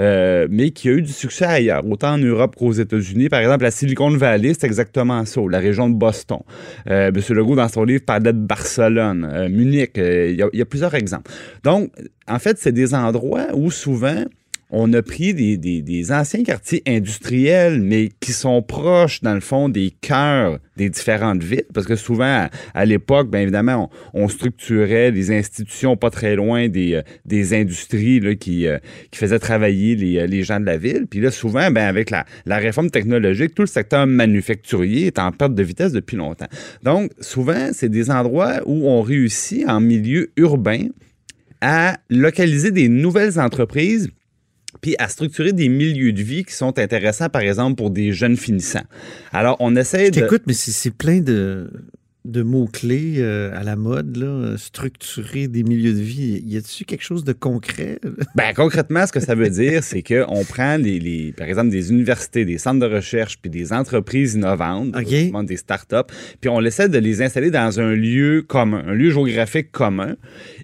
euh, 0.00 0.46
mais 0.50 0.70
qui 0.70 0.88
a 0.88 0.92
eu 0.92 1.02
du 1.02 1.12
succès 1.12 1.46
ailleurs, 1.46 1.86
autant 1.88 2.12
en 2.12 2.18
Europe 2.18 2.56
qu'aux 2.56 2.72
États-Unis. 2.72 3.28
Par 3.28 3.40
exemple, 3.40 3.64
la 3.64 3.70
Silicon 3.70 4.10
Valley, 4.10 4.52
c'est 4.58 4.66
exactement 4.66 5.24
ça, 5.24 5.40
la 5.48 5.58
région 5.58 5.88
de 5.88 5.94
Boston. 5.94 6.38
M. 6.86 7.12
Legault, 7.30 7.56
dans 7.56 7.68
son 7.68 7.84
livre, 7.84 8.04
parlait 8.04 8.32
de 8.32 8.38
Barcelone, 8.38 9.48
Munich. 9.50 9.92
il 9.96 10.36
y 10.52 10.62
a 10.62 10.64
plusieurs 10.66 10.94
exemples. 10.94 11.30
Donc, 11.64 11.90
en 12.28 12.38
fait, 12.38 12.58
c'est 12.58 12.72
des 12.72 12.94
endroits 12.94 13.48
où 13.54 13.70
souvent 13.70 14.24
on 14.70 14.92
a 14.92 15.02
pris 15.02 15.32
des, 15.32 16.12
anciens 16.12 16.42
quartiers 16.42 16.82
industriels, 16.86 17.80
mais 17.80 18.10
qui 18.20 18.32
sont 18.32 18.62
proches, 18.62 19.20
dans 19.22 19.34
le 19.34 19.40
fond, 19.40 19.68
des 19.68 19.92
cœurs 20.00 20.58
des 20.76 20.90
différentes 20.90 21.42
villes, 21.42 21.64
parce 21.72 21.86
que 21.86 21.96
souvent, 21.96 22.48
à, 22.74 22.84
l'époque, 22.84 23.30
bien 23.30 23.40
évidemment, 23.40 23.90
on, 24.12 24.28
structurait 24.28 25.10
les 25.10 25.30
institutions 25.30 25.96
pas 25.96 26.10
très 26.10 26.36
loin 26.36 26.68
des, 26.68 26.94
euh, 26.94 27.02
des 27.24 27.54
industries 27.54 28.20
là, 28.20 28.34
qui, 28.34 28.66
euh, 28.66 28.78
qui 29.10 29.18
faisaient 29.18 29.38
travailler 29.38 29.94
les, 29.94 30.18
euh, 30.18 30.26
les, 30.26 30.42
gens 30.42 30.60
de 30.60 30.66
la 30.66 30.76
ville. 30.76 31.06
Puis 31.08 31.20
là, 31.20 31.30
souvent, 31.30 31.70
bien, 31.70 31.86
avec 31.86 32.10
la, 32.10 32.26
la 32.44 32.58
réforme 32.58 32.90
technologique, 32.90 33.54
tout 33.54 33.62
le 33.62 33.68
secteur 33.68 34.06
manufacturier 34.06 35.06
est 35.06 35.18
en 35.18 35.32
perte 35.32 35.54
de 35.54 35.62
vitesse 35.62 35.92
depuis 35.92 36.16
longtemps. 36.16 36.48
Donc, 36.82 37.12
souvent, 37.20 37.70
c'est 37.72 37.88
des 37.88 38.10
endroits 38.10 38.60
où 38.66 38.86
on 38.86 39.00
réussit 39.00 39.66
en 39.66 39.80
milieu 39.80 40.30
urbain 40.36 40.88
à 41.60 41.98
localiser 42.10 42.70
des 42.70 42.88
nouvelles 42.88 43.38
entreprises 43.38 44.08
puis 44.80 44.94
à 44.98 45.08
structurer 45.08 45.52
des 45.52 45.68
milieux 45.68 46.12
de 46.12 46.22
vie 46.22 46.44
qui 46.44 46.52
sont 46.52 46.78
intéressants, 46.78 47.28
par 47.28 47.42
exemple, 47.42 47.76
pour 47.76 47.90
des 47.90 48.12
jeunes 48.12 48.36
finissants. 48.36 48.84
Alors, 49.32 49.56
on 49.60 49.74
essaie 49.74 50.10
de... 50.10 50.24
Écoute, 50.24 50.42
mais 50.46 50.52
c'est 50.52 50.90
plein 50.90 51.20
de 51.20 51.70
de 52.26 52.42
mots-clés 52.42 53.16
euh, 53.18 53.58
à 53.58 53.62
la 53.62 53.76
mode, 53.76 54.16
là, 54.16 54.56
structurer 54.56 55.48
des 55.48 55.62
milieux 55.62 55.92
de 55.92 56.00
vie. 56.00 56.42
Y 56.44 56.56
a-t-il 56.56 56.84
quelque 56.84 57.04
chose 57.04 57.24
de 57.24 57.32
concret? 57.32 57.98
ben, 58.34 58.52
concrètement, 58.54 59.06
ce 59.06 59.12
que 59.12 59.20
ça 59.20 59.34
veut 59.34 59.50
dire, 59.50 59.82
c'est 59.82 60.02
qu'on 60.02 60.44
prend, 60.44 60.76
les, 60.76 60.98
les, 60.98 61.32
par 61.32 61.46
exemple, 61.46 61.70
des 61.70 61.90
universités, 61.90 62.44
des 62.44 62.58
centres 62.58 62.80
de 62.80 62.92
recherche, 62.92 63.38
puis 63.40 63.50
des 63.50 63.72
entreprises 63.72 64.34
innovantes, 64.34 64.92
des 64.92 65.56
startups, 65.56 66.12
puis 66.40 66.50
on 66.50 66.60
essaie 66.62 66.88
de 66.88 66.98
les 66.98 67.22
installer 67.22 67.50
dans 67.50 67.80
un 67.80 67.94
lieu 67.94 68.44
commun, 68.46 68.82
un 68.86 68.94
lieu 68.94 69.10
géographique 69.10 69.70
commun. 69.70 70.16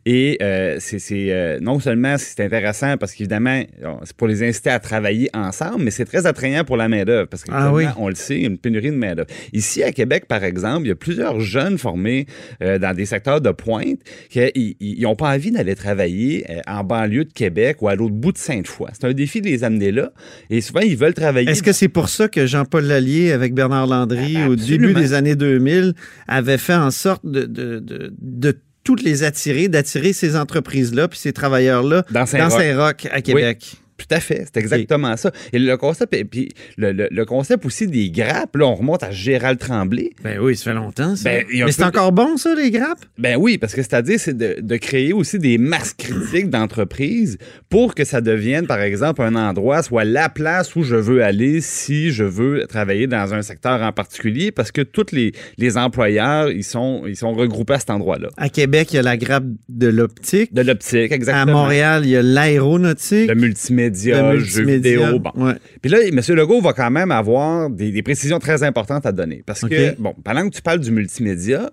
Et 0.04 0.38
euh, 0.42 0.78
c'est 0.80 1.00
euh, 1.10 1.60
non 1.60 1.78
seulement 1.78 2.16
c'est 2.18 2.44
intéressant 2.44 2.96
parce 2.96 3.12
qu'évidemment, 3.14 3.62
c'est 4.04 4.16
pour 4.16 4.26
les 4.26 4.42
inciter 4.42 4.70
à 4.70 4.80
travailler 4.80 5.30
ensemble, 5.32 5.84
mais 5.84 5.90
c'est 5.90 6.04
très 6.04 6.26
attrayant 6.26 6.64
pour 6.64 6.76
la 6.76 6.88
main-d'œuvre 6.88 7.28
parce 7.28 7.44
que, 7.44 7.50
ah 7.52 7.72
on 7.96 8.08
le 8.08 8.14
sait, 8.14 8.36
il 8.36 8.42
y 8.42 8.44
a 8.44 8.48
une 8.48 8.58
pénurie 8.58 8.90
de 8.90 8.96
main-d'œuvre. 8.96 9.28
Ici, 9.52 9.82
à 9.82 9.92
Québec, 9.92 10.26
par 10.26 10.42
exemple, 10.42 10.86
il 10.86 10.88
y 10.88 10.92
a 10.92 10.96
plusieurs 10.96 11.40
jeunes 11.52 11.78
formés 11.78 12.26
euh, 12.62 12.78
dans 12.78 12.94
des 12.94 13.06
secteurs 13.06 13.40
de 13.40 13.50
pointe 13.50 14.00
qui 14.30 14.76
n'ont 15.00 15.16
pas 15.16 15.34
envie 15.34 15.50
d'aller 15.50 15.74
travailler 15.74 16.44
euh, 16.50 16.60
en 16.66 16.84
banlieue 16.84 17.24
de 17.24 17.32
Québec 17.32 17.78
ou 17.80 17.88
à 17.88 17.94
l'autre 17.94 18.14
bout 18.14 18.32
de 18.32 18.38
Sainte-Foy. 18.38 18.88
C'est 18.92 19.06
un 19.06 19.12
défi 19.12 19.40
de 19.40 19.46
les 19.46 19.64
amener 19.64 19.92
là. 19.92 20.12
Et 20.50 20.60
souvent, 20.60 20.80
ils 20.80 20.96
veulent 20.96 21.14
travailler. 21.14 21.50
Est-ce 21.50 21.62
que 21.62 21.72
c'est 21.72 21.88
pour 21.88 22.08
ça 22.08 22.28
que 22.28 22.46
Jean-Paul 22.46 22.84
Lallier, 22.84 23.32
avec 23.32 23.54
Bernard 23.54 23.86
Landry, 23.86 24.42
au 24.44 24.56
début 24.56 24.94
des 24.94 25.12
années 25.12 25.36
2000, 25.36 25.94
avait 26.26 26.58
fait 26.58 26.74
en 26.74 26.90
sorte 26.90 27.24
de, 27.24 27.42
de, 27.42 27.78
de, 27.78 28.12
de 28.20 28.58
toutes 28.84 29.02
les 29.02 29.22
attirer, 29.22 29.68
d'attirer 29.68 30.12
ces 30.12 30.36
entreprises-là 30.36 31.08
puis 31.08 31.18
ces 31.18 31.32
travailleurs-là 31.32 32.04
dans 32.10 32.26
Saint-Roch 32.26 33.06
à 33.10 33.20
Québec? 33.20 33.81
Tout 34.08 34.14
à 34.14 34.20
fait, 34.20 34.44
c'est 34.52 34.58
exactement 34.58 35.16
ça. 35.16 35.30
Et 35.52 35.58
le 35.58 35.76
concept, 35.76 36.12
et 36.14 36.24
puis 36.24 36.48
le, 36.76 37.24
concept 37.24 37.64
aussi 37.64 37.86
des 37.86 38.10
grappes, 38.10 38.56
là, 38.56 38.66
on 38.66 38.74
remonte 38.74 39.02
à 39.04 39.10
Gérald 39.12 39.58
Tremblay. 39.58 40.10
Ben 40.24 40.38
oui, 40.40 40.56
ça 40.56 40.64
fait 40.64 40.74
longtemps, 40.74 41.14
ça. 41.14 41.30
Ben, 41.30 41.44
Mais 41.48 41.70
c'est 41.70 41.84
encore 41.84 42.10
bon, 42.10 42.36
ça, 42.36 42.54
les 42.54 42.70
grappes? 42.70 43.04
Ben 43.16 43.36
oui, 43.38 43.58
parce 43.58 43.74
que 43.74 43.82
c'est-à-dire, 43.82 44.18
c'est 44.18 44.36
de, 44.36 44.76
créer 44.76 45.12
aussi 45.12 45.38
des 45.38 45.58
masses 45.58 45.94
critiques 45.94 46.50
d'entreprise 46.50 47.38
pour 47.68 47.94
que 47.94 48.04
ça 48.04 48.20
devienne, 48.20 48.66
par 48.66 48.80
exemple, 48.80 49.22
un 49.22 49.36
endroit, 49.36 49.82
soit 49.82 50.04
la 50.04 50.28
place 50.28 50.74
où 50.74 50.82
je 50.82 50.96
veux 50.96 51.22
aller 51.22 51.60
si 51.60 52.10
je 52.10 52.24
veux 52.24 52.66
travailler 52.66 53.06
dans 53.06 53.34
un 53.34 53.42
secteur 53.42 53.80
en 53.82 53.92
particulier, 53.92 54.50
parce 54.50 54.72
que 54.72 54.82
tous 54.82 55.12
les, 55.12 55.32
les 55.58 55.76
employeurs, 55.76 56.50
ils 56.50 56.64
sont, 56.64 57.04
ils 57.06 57.16
sont 57.16 57.32
regroupés 57.32 57.74
à 57.74 57.78
cet 57.78 57.90
endroit-là. 57.90 58.30
À 58.36 58.48
Québec, 58.48 58.88
il 58.92 58.96
y 58.96 58.98
a 58.98 59.02
la 59.02 59.16
grappe 59.16 59.44
de 59.68 59.86
l'optique. 59.86 60.52
De 60.52 60.62
l'optique, 60.62 61.12
exactement. 61.12 61.60
À 61.60 61.62
Montréal, 61.62 62.02
il 62.04 62.10
y 62.10 62.16
a 62.16 62.22
l'aéronautique. 62.22 63.28
Le 63.28 63.34
multimédia 63.36 63.91
multimédia, 63.92 64.36
jeux 64.44 64.64
vidéo. 64.64 65.18
Bon. 65.18 65.30
ouais. 65.36 65.54
Puis 65.80 65.90
là, 65.90 65.98
M. 66.06 66.20
Legault 66.36 66.60
va 66.60 66.72
quand 66.72 66.90
même 66.90 67.10
avoir 67.10 67.70
des, 67.70 67.90
des 67.92 68.02
précisions 68.02 68.38
très 68.38 68.62
importantes 68.62 69.06
à 69.06 69.12
donner. 69.12 69.42
Parce 69.46 69.60
que, 69.62 69.94
bon, 70.00 70.14
pendant 70.24 70.48
que 70.48 70.54
tu 70.54 70.62
parles 70.62 70.80
du 70.80 70.90
multimédia, 70.90 71.70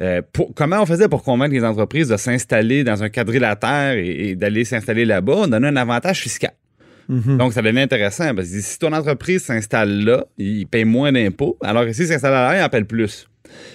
euh, 0.00 0.22
pour- 0.32 0.52
comment 0.54 0.82
on 0.82 0.86
faisait 0.86 1.08
pour 1.08 1.22
convaincre 1.22 1.52
les 1.54 1.64
entreprises 1.64 2.08
de 2.08 2.16
s'installer 2.16 2.84
dans 2.84 3.02
un 3.02 3.08
quadrilatère 3.08 3.92
et, 3.96 4.30
et 4.30 4.36
d'aller 4.36 4.64
s'installer 4.64 5.04
là-bas? 5.04 5.34
On 5.36 5.46
donnait 5.48 5.68
un 5.68 5.76
avantage 5.76 6.20
fiscal. 6.20 6.52
Mhm. 7.08 7.36
Donc, 7.36 7.52
ça 7.52 7.62
devenait 7.62 7.82
intéressant 7.82 8.34
parce 8.34 8.48
que 8.48 8.60
si 8.60 8.78
ton 8.78 8.92
entreprise 8.92 9.42
s'installe 9.42 10.04
là, 10.04 10.24
il 10.38 10.66
paye 10.66 10.84
moins 10.84 11.10
d'impôts, 11.12 11.58
alors 11.62 11.84
que 11.84 11.92
s'il 11.92 12.06
s'installe 12.06 12.32
là, 12.32 12.58
il 12.58 12.62
en 12.64 12.68
paye 12.68 12.84
plus. 12.84 13.28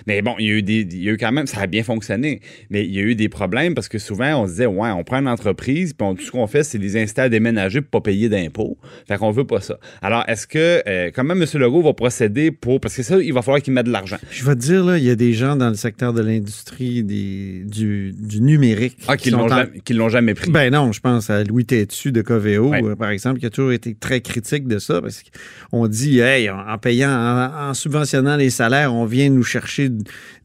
Mais 0.07 0.21
bon, 0.21 0.35
il 0.39 0.45
y, 0.45 0.49
a 0.49 0.53
eu 0.53 0.63
des, 0.63 0.81
il 0.91 1.03
y 1.03 1.09
a 1.09 1.13
eu 1.13 1.17
quand 1.17 1.31
même, 1.31 1.47
ça 1.47 1.61
a 1.61 1.67
bien 1.67 1.83
fonctionné, 1.83 2.41
mais 2.69 2.85
il 2.85 2.93
y 2.93 2.99
a 2.99 3.03
eu 3.03 3.15
des 3.15 3.29
problèmes 3.29 3.73
parce 3.75 3.87
que 3.87 3.97
souvent, 3.99 4.41
on 4.43 4.45
se 4.45 4.51
disait, 4.51 4.65
ouais, 4.65 4.89
on 4.91 5.03
prend 5.03 5.17
une 5.19 5.27
entreprise, 5.27 5.93
puis 5.93 6.07
on- 6.07 6.15
tout 6.15 6.23
ce 6.23 6.31
qu'on 6.31 6.47
fait, 6.47 6.63
c'est 6.63 6.77
les 6.77 6.97
inciter 6.97 7.21
à 7.21 7.29
déménager 7.29 7.81
pour 7.81 7.89
pas 8.01 8.01
payer 8.11 8.29
d'impôts. 8.29 8.77
Fait 9.07 9.17
qu'on 9.17 9.31
veut 9.31 9.45
pas 9.45 9.61
ça. 9.61 9.79
Alors, 10.01 10.23
est-ce 10.27 10.47
que, 10.47 10.81
euh, 10.87 11.11
comment 11.13 11.33
M. 11.33 11.45
Legault 11.55 11.81
va 11.81 11.93
procéder 11.93 12.51
pour, 12.51 12.79
parce 12.79 12.95
que 12.95 13.03
ça, 13.03 13.17
il 13.21 13.33
va 13.33 13.41
falloir 13.41 13.61
qu'il 13.61 13.73
mette 13.73 13.85
de 13.87 13.91
l'argent. 13.91 14.17
Je 14.31 14.43
vais 14.45 14.55
te 14.55 14.59
dire, 14.61 14.83
là, 14.83 14.97
il 14.97 15.03
y 15.03 15.09
a 15.09 15.15
des 15.15 15.33
gens 15.33 15.55
dans 15.55 15.69
le 15.69 15.75
secteur 15.75 16.13
de 16.13 16.21
l'industrie 16.21 17.03
des- 17.03 17.63
du, 17.65 18.13
du 18.17 18.41
numérique. 18.41 18.97
Ah, 19.07 19.17
qu'ils 19.17 19.31
sont 19.31 19.39
l'ont 19.39 19.45
en- 19.45 19.49
jamais, 19.49 19.79
qu'ils 19.83 19.97
l'ont 19.97 20.09
jamais 20.09 20.33
pris. 20.33 20.49
Ben 20.51 20.71
non, 20.71 20.91
je 20.91 20.99
pense 20.99 21.29
à 21.29 21.43
Louis 21.43 21.65
Tétu 21.65 22.11
de 22.11 22.21
Coveo, 22.21 22.69
Ouais. 22.69 22.83
euh, 22.83 22.95
par 22.95 23.09
exemple, 23.09 23.39
qui 23.39 23.45
a 23.45 23.49
toujours 23.49 23.71
été 23.71 23.93
très 23.95 24.21
critique 24.21 24.67
de 24.67 24.79
ça, 24.79 25.01
parce 25.01 25.23
qu'on 25.71 25.87
dit, 25.87 26.19
hey, 26.19 26.49
en 26.49 26.57
en 26.67 26.77
payant, 26.77 27.09
en, 27.11 27.69
en 27.69 27.73
subventionnant 27.73 28.35
les 28.35 28.49
salaires, 28.49 28.93
on 28.93 29.05
vient 29.05 29.29
nous 29.29 29.43
chercher 29.43 29.66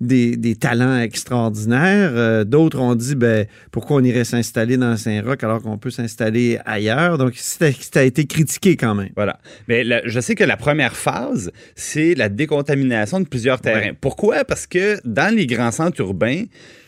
des, 0.00 0.36
des 0.36 0.56
talents 0.56 0.98
extraordinaires. 1.00 2.12
Euh, 2.14 2.44
D'autres 2.44 2.80
ont 2.80 2.94
dit, 2.94 3.14
ben, 3.14 3.46
pourquoi 3.70 3.96
on 3.96 4.04
irait 4.04 4.24
s'installer 4.24 4.76
dans 4.76 4.96
Saint-Roch 4.96 5.42
alors 5.42 5.62
qu'on 5.62 5.78
peut 5.78 5.90
s'installer 5.90 6.58
ailleurs? 6.64 7.18
Donc, 7.18 7.34
ça 7.36 7.66
ça 7.72 8.00
a 8.00 8.02
été 8.02 8.24
critiqué 8.26 8.76
quand 8.76 8.94
même. 8.94 9.10
Voilà. 9.16 9.38
Mais 9.68 9.84
la- 9.84 10.06
je 10.06 10.20
sais 10.20 10.34
que 10.34 10.44
la 10.44 10.56
première 10.56 10.96
phase, 10.96 11.50
c'est 11.74 12.14
la 12.14 12.28
décontamination 12.28 13.20
de 13.20 13.26
plusieurs 13.26 13.60
terrains. 13.60 13.80
Ouais. 13.90 13.96
Pourquoi? 14.00 14.44
Parce 14.44 14.66
que 14.66 14.98
dans 15.04 15.34
les 15.34 15.46
grands 15.46 15.70
centres 15.72 16.00
urbains, 16.00 16.44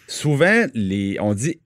souvent, 0.06 0.66
les, 0.74 1.16
on 1.20 1.34
dit, 1.34 1.58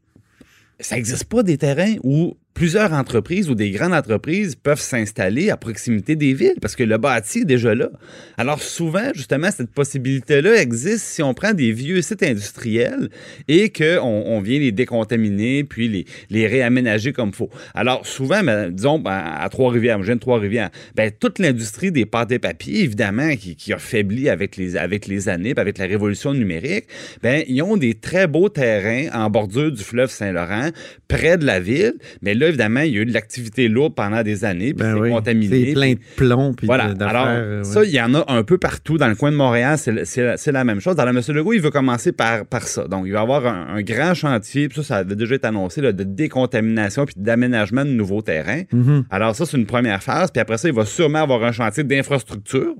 ça 0.80 0.94
n'existe 0.96 1.24
pas 1.24 1.42
des 1.42 1.58
terrains 1.58 1.96
où 2.04 2.36
plusieurs 2.58 2.92
entreprises 2.92 3.48
ou 3.48 3.54
des 3.54 3.70
grandes 3.70 3.92
entreprises 3.92 4.56
peuvent 4.56 4.80
s'installer 4.80 5.48
à 5.48 5.56
proximité 5.56 6.16
des 6.16 6.34
villes 6.34 6.56
parce 6.60 6.74
que 6.74 6.82
le 6.82 6.98
bâti 6.98 7.42
est 7.42 7.44
déjà 7.44 7.72
là. 7.72 7.88
Alors 8.36 8.60
souvent, 8.60 9.12
justement, 9.14 9.48
cette 9.52 9.70
possibilité-là 9.70 10.60
existe 10.60 11.04
si 11.04 11.22
on 11.22 11.34
prend 11.34 11.54
des 11.54 11.70
vieux 11.70 12.02
sites 12.02 12.24
industriels 12.24 13.10
et 13.46 13.70
qu'on 13.70 14.02
on 14.02 14.40
vient 14.40 14.58
les 14.58 14.72
décontaminer 14.72 15.62
puis 15.62 16.04
les, 16.30 16.46
réaménager 16.48 17.12
comme 17.12 17.28
il 17.28 17.36
faut. 17.36 17.48
Alors 17.74 18.04
souvent, 18.04 18.42
ben, 18.42 18.70
disons, 18.70 18.98
ben, 18.98 19.22
à 19.38 19.48
Trois-Rivières, 19.48 20.00
je 20.00 20.06
viens 20.06 20.16
de 20.16 20.20
Trois-Rivières, 20.20 20.70
ben, 20.96 21.12
toute 21.12 21.38
l'industrie 21.38 21.92
des 21.92 22.06
pâtes 22.06 22.32
et 22.32 22.40
papiers, 22.40 22.80
évidemment, 22.80 23.36
qui, 23.36 23.72
a 23.72 23.78
faibli 23.78 24.28
avec 24.28 24.56
les, 24.56 24.76
avec 24.76 25.06
les 25.06 25.28
années, 25.28 25.54
avec 25.56 25.78
la 25.78 25.86
révolution 25.86 26.34
numérique, 26.34 26.86
ben, 27.22 27.44
ils 27.46 27.62
ont 27.62 27.76
des 27.76 27.94
très 27.94 28.26
beaux 28.26 28.48
terrains 28.48 29.06
en 29.12 29.30
bordure 29.30 29.70
du 29.70 29.84
fleuve 29.84 30.10
Saint-Laurent, 30.10 30.70
près 31.06 31.38
de 31.38 31.46
la 31.46 31.60
ville. 31.60 31.94
Mais 32.20 32.34
là, 32.34 32.47
évidemment, 32.48 32.80
il 32.80 32.92
y 32.94 32.98
a 32.98 33.02
eu 33.02 33.06
de 33.06 33.12
l'activité 33.12 33.68
lourde 33.68 33.94
pendant 33.94 34.22
des 34.22 34.44
années, 34.44 34.74
puis 34.74 34.84
Ben 34.84 34.94
c'est 34.94 35.00
oui. 35.00 35.10
contaminé. 35.10 35.66
C'est 35.66 35.72
plein 35.72 35.92
de 35.92 35.98
plomb 36.16 36.52
puis 36.54 36.66
Voilà. 36.66 36.94
de-. 36.94 37.04
Alors, 37.04 37.26
euh, 37.28 37.58
ouais. 37.58 37.64
ça, 37.64 37.84
il 37.84 37.90
y 37.90 38.00
en 38.00 38.14
a 38.14 38.24
un 38.28 38.42
peu 38.42 38.58
partout. 38.58 38.98
Dans 38.98 39.08
le 39.08 39.14
coin 39.14 39.30
de 39.30 39.36
Montréal, 39.36 39.78
c'est 39.78 40.52
la, 40.52 40.64
même 40.64 40.80
chose. 40.80 40.96
Le 40.96 41.08
M. 41.08 41.20
Legault, 41.36 41.52
il 41.52 41.60
veut 41.60 41.70
commencer 41.70 42.12
par, 42.12 42.44
par 42.46 42.62
ça. 42.62 42.88
Donc, 42.88 43.04
il 43.06 43.12
va 43.12 43.20
avoir 43.20 43.46
un, 43.46 43.68
un 43.76 43.82
grand 43.82 44.14
chantier, 44.14 44.68
puis 44.68 44.76
ça, 44.78 44.82
ça 44.82 44.96
avait 44.96 45.16
déjà 45.16 45.34
été 45.36 45.46
annoncé, 45.46 45.80
là, 45.80 45.92
de 45.92 46.04
décontamination 46.04 47.04
puis 47.06 47.14
d'aménagement 47.16 47.84
de 47.84 47.90
nouveaux 47.90 48.22
terrains. 48.22 48.62
Mhm. 48.72 49.04
Alors, 49.10 49.34
ça, 49.34 49.46
c'est 49.46 49.56
une 49.56 49.66
première 49.66 50.02
phase. 50.02 50.30
Puis 50.30 50.40
après 50.40 50.58
ça, 50.58 50.68
il 50.68 50.74
va 50.74 50.84
sûrement 50.84 51.22
avoir 51.22 51.42
un 51.44 51.52
chantier 51.52 51.84
d'infrastructure. 51.84 52.74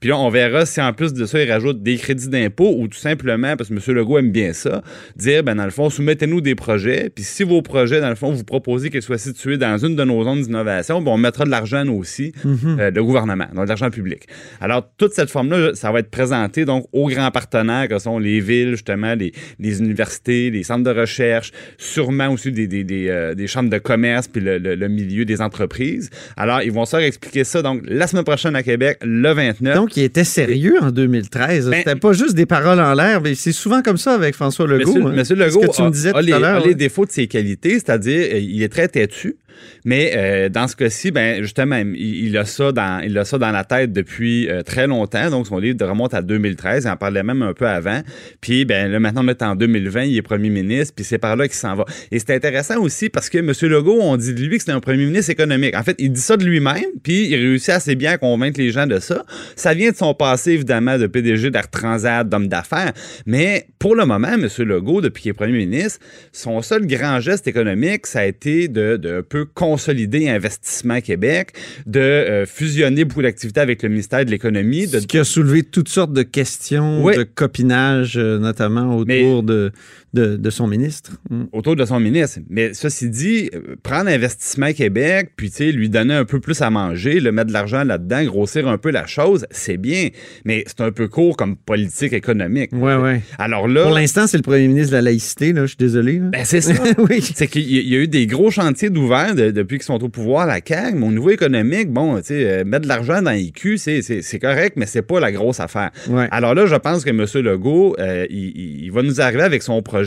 Puis 0.00 0.10
là, 0.10 0.18
on 0.18 0.28
verra 0.30 0.66
si 0.66 0.80
en 0.80 0.92
plus 0.92 1.12
de 1.12 1.24
ça, 1.26 1.42
il 1.42 1.50
rajoute 1.50 1.82
des 1.82 1.96
crédits 1.96 2.28
d'impôt 2.28 2.74
ou 2.78 2.88
tout 2.88 2.98
simplement, 2.98 3.56
parce 3.56 3.68
que 3.70 3.74
M. 3.74 3.80
Legault 3.96 4.18
aime 4.18 4.30
bien 4.32 4.52
ça, 4.52 4.82
dire, 5.16 5.42
ben 5.42 5.54
dans 5.54 5.64
le 5.64 5.70
fond, 5.70 5.90
soumettez-nous 5.90 6.40
des 6.40 6.54
projets. 6.54 7.10
Puis 7.14 7.24
si 7.24 7.42
vos 7.44 7.62
projets, 7.62 8.00
dans 8.00 8.08
le 8.08 8.14
fond, 8.14 8.30
vous 8.32 8.44
proposez 8.44 8.90
qu'ils 8.90 9.02
soient 9.02 9.18
situés 9.18 9.56
dans 9.56 9.78
une 9.78 9.96
de 9.96 10.04
nos 10.04 10.24
zones 10.24 10.42
d'innovation, 10.42 11.00
ben 11.00 11.12
on 11.12 11.18
mettra 11.18 11.44
de 11.44 11.50
l'argent, 11.50 11.84
nous 11.84 11.94
aussi, 11.94 12.32
euh, 12.80 12.90
le 12.90 13.04
gouvernement, 13.04 13.46
donc 13.54 13.64
de 13.64 13.68
l'argent 13.68 13.90
public. 13.90 14.26
Alors, 14.60 14.88
toute 14.96 15.12
cette 15.12 15.30
forme-là, 15.30 15.74
ça 15.74 15.90
va 15.92 16.00
être 16.00 16.10
présenté 16.10 16.64
donc 16.64 16.86
aux 16.92 17.08
grands 17.08 17.30
partenaires 17.30 17.88
que 17.88 17.98
sont 17.98 18.18
les 18.18 18.40
villes, 18.40 18.70
justement, 18.72 19.14
les, 19.14 19.32
les 19.58 19.78
universités, 19.80 20.50
les 20.50 20.62
centres 20.62 20.84
de 20.84 20.98
recherche, 20.98 21.52
sûrement 21.78 22.28
aussi 22.28 22.52
des, 22.52 22.66
des, 22.66 22.84
des, 22.84 23.08
euh, 23.08 23.34
des 23.34 23.46
chambres 23.46 23.70
de 23.70 23.78
commerce, 23.78 24.28
puis 24.28 24.40
le, 24.42 24.58
le- 24.58 24.74
le 24.74 24.88
milieu 24.88 25.24
des 25.24 25.40
entreprises. 25.40 26.10
Alors, 26.36 26.62
ils 26.62 26.72
vont 26.72 26.84
se 26.84 26.96
expliquer 26.96 27.44
ça, 27.44 27.62
donc, 27.62 27.82
la 27.86 28.06
semaine 28.06 28.24
prochaine 28.24 28.54
à 28.56 28.62
Québec, 28.62 28.98
le 29.02 29.32
29. 29.32 29.74
Donc, 29.74 29.83
il 29.96 30.02
était 30.04 30.24
sérieux 30.24 30.76
en 30.80 30.90
2013. 30.90 31.68
Ben- 31.70 31.78
C'était 31.78 31.96
pas 31.98 32.12
juste 32.12 32.34
des 32.34 32.46
paroles 32.46 32.80
en 32.80 32.94
l'air, 32.94 33.20
mais 33.20 33.34
c'est 33.34 33.52
souvent 33.52 33.82
comme 33.82 33.96
ça 33.96 34.14
avec 34.14 34.34
François 34.34 34.66
Legault. 34.66 34.92
Monsieur, 34.94 35.06
hein. 35.06 35.12
Monsieur 35.14 35.36
Ce 35.36 35.40
Legault 35.40 35.60
que 35.60 35.76
tu 35.76 35.82
a, 35.82 35.84
me 35.86 35.90
disais 35.90 36.08
a 36.10 36.12
tout 36.12 36.18
les, 36.26 36.32
à 36.32 36.38
l'heure. 36.38 36.62
a 36.62 36.66
les 36.66 36.74
défauts 36.74 37.06
de 37.06 37.10
ses 37.12 37.26
qualités, 37.26 37.70
c'est-à-dire 37.74 38.28
euh, 38.34 38.38
il 38.38 38.62
est 38.62 38.68
très 38.68 38.88
têtu, 38.88 39.36
mais 39.84 40.12
euh, 40.16 40.48
dans 40.48 40.68
ce 40.68 40.76
cas-ci, 40.76 41.10
ben 41.10 41.42
justement, 41.42 41.82
il, 41.94 42.36
a 42.36 42.44
ça 42.44 42.72
dans 42.72 43.02
il 43.04 43.16
a 43.18 43.24
ça 43.24 43.38
dans 43.38 43.50
la 43.50 43.64
tête 43.64 43.92
depuis 43.92 44.48
euh, 44.48 44.62
très 44.62 44.86
longtemps. 44.86 45.30
Donc 45.30 45.46
son 45.46 45.58
livre 45.58 45.86
remonte 45.86 46.14
à 46.14 46.22
2013, 46.22 46.84
il 46.84 46.90
en 46.90 46.96
parlait 46.96 47.22
même 47.22 47.42
un 47.42 47.52
peu 47.52 47.66
avant. 47.66 48.00
Puis 48.40 48.64
ben 48.64 48.90
là 48.90 49.00
maintenant 49.00 49.24
on 49.24 49.28
est 49.28 49.42
en 49.42 49.54
2020, 49.56 50.04
il 50.04 50.16
est 50.16 50.22
premier 50.22 50.50
ministre, 50.50 50.94
puis 50.94 51.04
c'est 51.04 51.18
par 51.18 51.36
là 51.36 51.46
qu'il 51.46 51.56
s'en 51.56 51.74
va. 51.74 51.84
Et 52.10 52.18
c'est 52.18 52.34
intéressant 52.34 52.80
aussi 52.80 53.08
parce 53.08 53.28
que 53.28 53.38
Monsieur 53.38 53.68
Legault, 53.68 53.98
on 54.00 54.16
dit 54.16 54.34
de 54.34 54.40
lui 54.40 54.58
que 54.58 54.64
c'est 54.64 54.72
un 54.72 54.80
premier 54.80 55.06
ministre 55.06 55.30
économique. 55.30 55.76
En 55.76 55.82
fait, 55.82 55.96
il 55.98 56.12
dit 56.12 56.20
ça 56.20 56.36
de 56.36 56.44
lui-même, 56.44 56.84
puis 57.02 57.28
il 57.28 57.34
réussit 57.34 57.70
assez 57.70 57.94
bien 57.94 58.12
à 58.12 58.18
convaincre 58.18 58.60
les 58.60 58.70
gens 58.70 58.86
de 58.86 58.98
ça. 58.98 59.24
Ça 59.56 59.74
vient 59.74 59.90
de 59.90 59.96
son 59.96 60.14
passé 60.14 60.52
évidemment 60.52 60.98
de 60.98 61.06
PDG 61.06 61.50
d'Air 61.50 61.70
Transat, 61.70 62.28
d'homme 62.28 62.48
d'affaires, 62.48 62.92
mais 63.26 63.66
pour 63.78 63.94
le 63.94 64.06
moment, 64.06 64.32
M. 64.32 64.48
Legault, 64.58 65.00
depuis 65.00 65.22
qu'il 65.24 65.30
est 65.30 65.34
premier 65.34 65.52
ministre, 65.52 66.00
son 66.32 66.62
seul 66.62 66.86
grand 66.86 67.20
geste 67.20 67.46
économique, 67.46 68.06
ça 68.06 68.20
a 68.20 68.24
été 68.24 68.68
de, 68.68 68.96
de 68.96 69.22
un 69.34 69.43
consolider 69.44 70.28
Investissement 70.28 71.00
Québec, 71.00 71.52
de 71.86 72.00
euh, 72.00 72.46
fusionner 72.46 73.04
beaucoup 73.04 73.22
d'activités 73.22 73.60
avec 73.60 73.82
le 73.82 73.88
ministère 73.88 74.24
de 74.24 74.30
l'Économie, 74.30 74.86
de 74.86 75.00
Ce 75.00 75.06
qui 75.06 75.18
a 75.18 75.24
soulevé 75.24 75.62
toutes 75.62 75.88
sortes 75.88 76.12
de 76.12 76.22
questions, 76.22 77.04
Oui. 77.04 77.16
de 77.16 77.22
copinage, 77.22 78.16
euh, 78.16 78.38
notamment 78.38 78.96
autour 78.96 79.06
Mais- 79.06 79.42
de, 79.42 79.72
de, 80.14 80.36
de 80.36 80.50
son 80.50 80.66
ministre. 80.66 81.12
Mm. 81.30 81.44
autour 81.52 81.76
de 81.76 81.84
son 81.84 82.00
ministre. 82.00 82.38
Mais 82.48 82.72
ceci 82.74 83.08
dit, 83.10 83.50
euh, 83.54 83.76
prendre 83.82 84.08
Investissement 84.08 84.72
Québec, 84.72 85.32
puis 85.36 85.50
lui 85.72 85.88
donner 85.88 86.14
un 86.14 86.24
peu 86.24 86.40
plus 86.40 86.60
à 86.62 86.70
manger, 86.70 87.20
le 87.20 87.32
mettre 87.32 87.48
de 87.48 87.52
l'argent 87.52 87.84
là-dedans, 87.84 88.24
grossir 88.24 88.68
un 88.68 88.78
peu 88.78 88.90
la 88.90 89.06
chose, 89.06 89.46
c'est 89.50 89.76
bien. 89.76 90.08
Mais 90.44 90.64
c'est 90.66 90.80
un 90.82 90.92
peu 90.92 91.08
court 91.08 91.36
comme 91.36 91.56
politique 91.56 92.12
économique. 92.12 92.70
Ouais, 92.72 92.94
ouais. 92.96 93.20
Alors 93.38 93.66
là, 93.68 93.82
Pour 93.82 93.92
l'instant, 93.92 94.26
c'est 94.26 94.36
le 94.36 94.42
premier 94.42 94.68
ministre 94.68 94.90
de 94.92 94.96
la 94.96 95.02
laïcité, 95.02 95.52
là, 95.52 95.62
je 95.62 95.68
suis 95.68 95.76
désolé. 95.78 96.18
là. 96.18 96.26
ben 96.32 96.44
c'est 96.44 96.60
ça. 96.60 96.72
oui. 96.98 97.20
C'est 97.34 97.46
qu'il 97.48 97.68
y 97.70 97.96
a- 97.96 97.98
eu 98.00 98.08
des 98.08 98.26
gros 98.26 98.50
chantiers 98.50 98.90
d'ouvert 98.90 99.34
de- 99.34 99.50
depuis 99.50 99.78
qu'ils 99.78 99.84
sont 99.86 100.02
au 100.02 100.08
pouvoir, 100.08 100.46
la 100.46 100.60
CAQ, 100.64 100.96
mais 100.96 101.06
au 101.06 101.10
niveau 101.12 101.30
économique, 101.30 101.90
bon, 101.90 102.16
tu 102.18 102.24
sais, 102.26 102.44
euh, 102.60 102.64
mettre 102.64 102.82
de 102.82 102.88
l'argent 102.88 103.20
dans 103.22 103.30
les 103.32 103.50
culs, 103.50 103.78
c'est- 103.78 104.38
correct, 104.40 104.74
mais 104.76 104.86
c'est 104.86 105.02
pas 105.02 105.20
la 105.20 105.32
grosse 105.32 105.60
affaire. 105.60 105.90
Ouais. 106.08 106.28
Alors 106.30 106.54
là, 106.54 106.66
je 106.66 106.74
pense 106.76 107.04
que 107.04 107.10
M. 107.10 107.24
Legault, 107.44 107.96
euh, 107.98 108.26
il 108.30 108.90
va 108.92 109.02
nous 109.02 109.20
arriver 109.20 109.42
avec 109.42 109.62
son 109.62 109.80
projet 109.82 110.03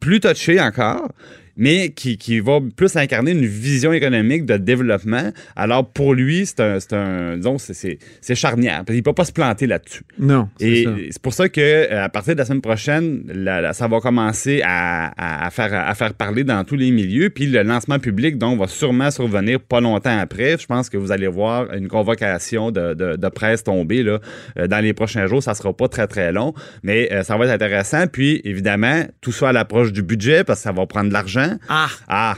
plus 0.00 0.20
touché 0.20 0.60
encore, 0.60 1.08
mais 1.56 1.90
qui, 1.90 2.18
qui 2.18 2.40
va 2.40 2.58
plus 2.76 2.96
incarner 2.96 3.32
une 3.32 3.46
vision 3.46 3.92
économique 3.92 4.44
de 4.46 4.56
développement. 4.56 5.30
Alors 5.54 5.88
pour 5.90 6.14
lui, 6.14 6.46
c'est 6.46 6.60
un, 6.60 6.80
c'est 6.80 6.92
un, 6.94 7.36
disons, 7.36 7.58
c'est- 7.58 7.74
c'est 7.74 7.98
c'est 8.20 8.34
charnière. 8.34 8.82
Il 8.88 8.96
ne 8.96 9.00
peut 9.00 9.12
pas 9.12 9.24
se 9.24 9.32
planter 9.32 9.66
là-dessus. 9.66 10.02
Non, 10.18 10.48
c'est 10.58 10.66
Et 10.68 11.08
c'est 11.10 11.22
pour 11.22 11.34
ça 11.34 11.48
que 11.48 11.60
euh, 11.60 12.04
à 12.04 12.08
partir 12.08 12.34
de 12.34 12.38
la 12.38 12.44
semaine 12.44 12.60
prochaine, 12.60 13.22
la- 13.32 13.60
la- 13.60 13.72
ça 13.72 13.88
va 13.88 14.00
commencer 14.00 14.62
à, 14.64 15.06
à- 15.16 15.46
à 15.46 15.50
faire, 15.50 15.72
à 15.74 15.94
faire 15.94 16.14
parler 16.14 16.44
dans 16.44 16.62
tous 16.64 16.76
les 16.76 16.90
milieux. 16.90 17.30
Puis 17.30 17.46
le 17.46 17.62
lancement 17.62 17.98
public, 17.98 18.38
donc, 18.38 18.58
va 18.58 18.66
sûrement 18.66 19.10
survenir 19.10 19.60
pas 19.60 19.80
longtemps 19.80 20.18
après. 20.18 20.56
Je 20.58 20.66
pense 20.66 20.88
que 20.90 20.96
vous 20.96 21.12
allez 21.12 21.26
voir 21.26 21.72
une 21.72 21.88
convocation 21.88 22.70
de, 22.70 22.94
de- 22.94 23.16
de 23.16 23.28
presse 23.28 23.64
tomber 23.64 24.02
là, 24.02 24.20
euh, 24.58 24.66
dans 24.66 24.80
les 24.80 24.92
prochains 24.92 25.26
jours. 25.26 25.42
Ça 25.42 25.54
sera 25.54 25.72
pas 25.76 25.88
très, 25.88 26.06
très 26.06 26.32
long, 26.32 26.54
mais 26.82 27.08
euh, 27.12 27.22
ça 27.22 27.36
va 27.36 27.46
être 27.46 27.52
intéressant. 27.52 28.06
Puis, 28.06 28.40
évidemment, 28.44 29.02
tout 29.20 29.32
ça 29.32 29.48
à 29.50 29.52
l'approche 29.52 29.92
du 29.92 30.02
budget 30.02 30.44
parce 30.44 30.60
que 30.60 30.64
ça 30.64 30.72
va 30.72 30.86
prendre 30.86 31.08
de 31.08 31.12
l'argent. 31.12 31.45
Ah! 31.68 31.88
Ah! 32.08 32.34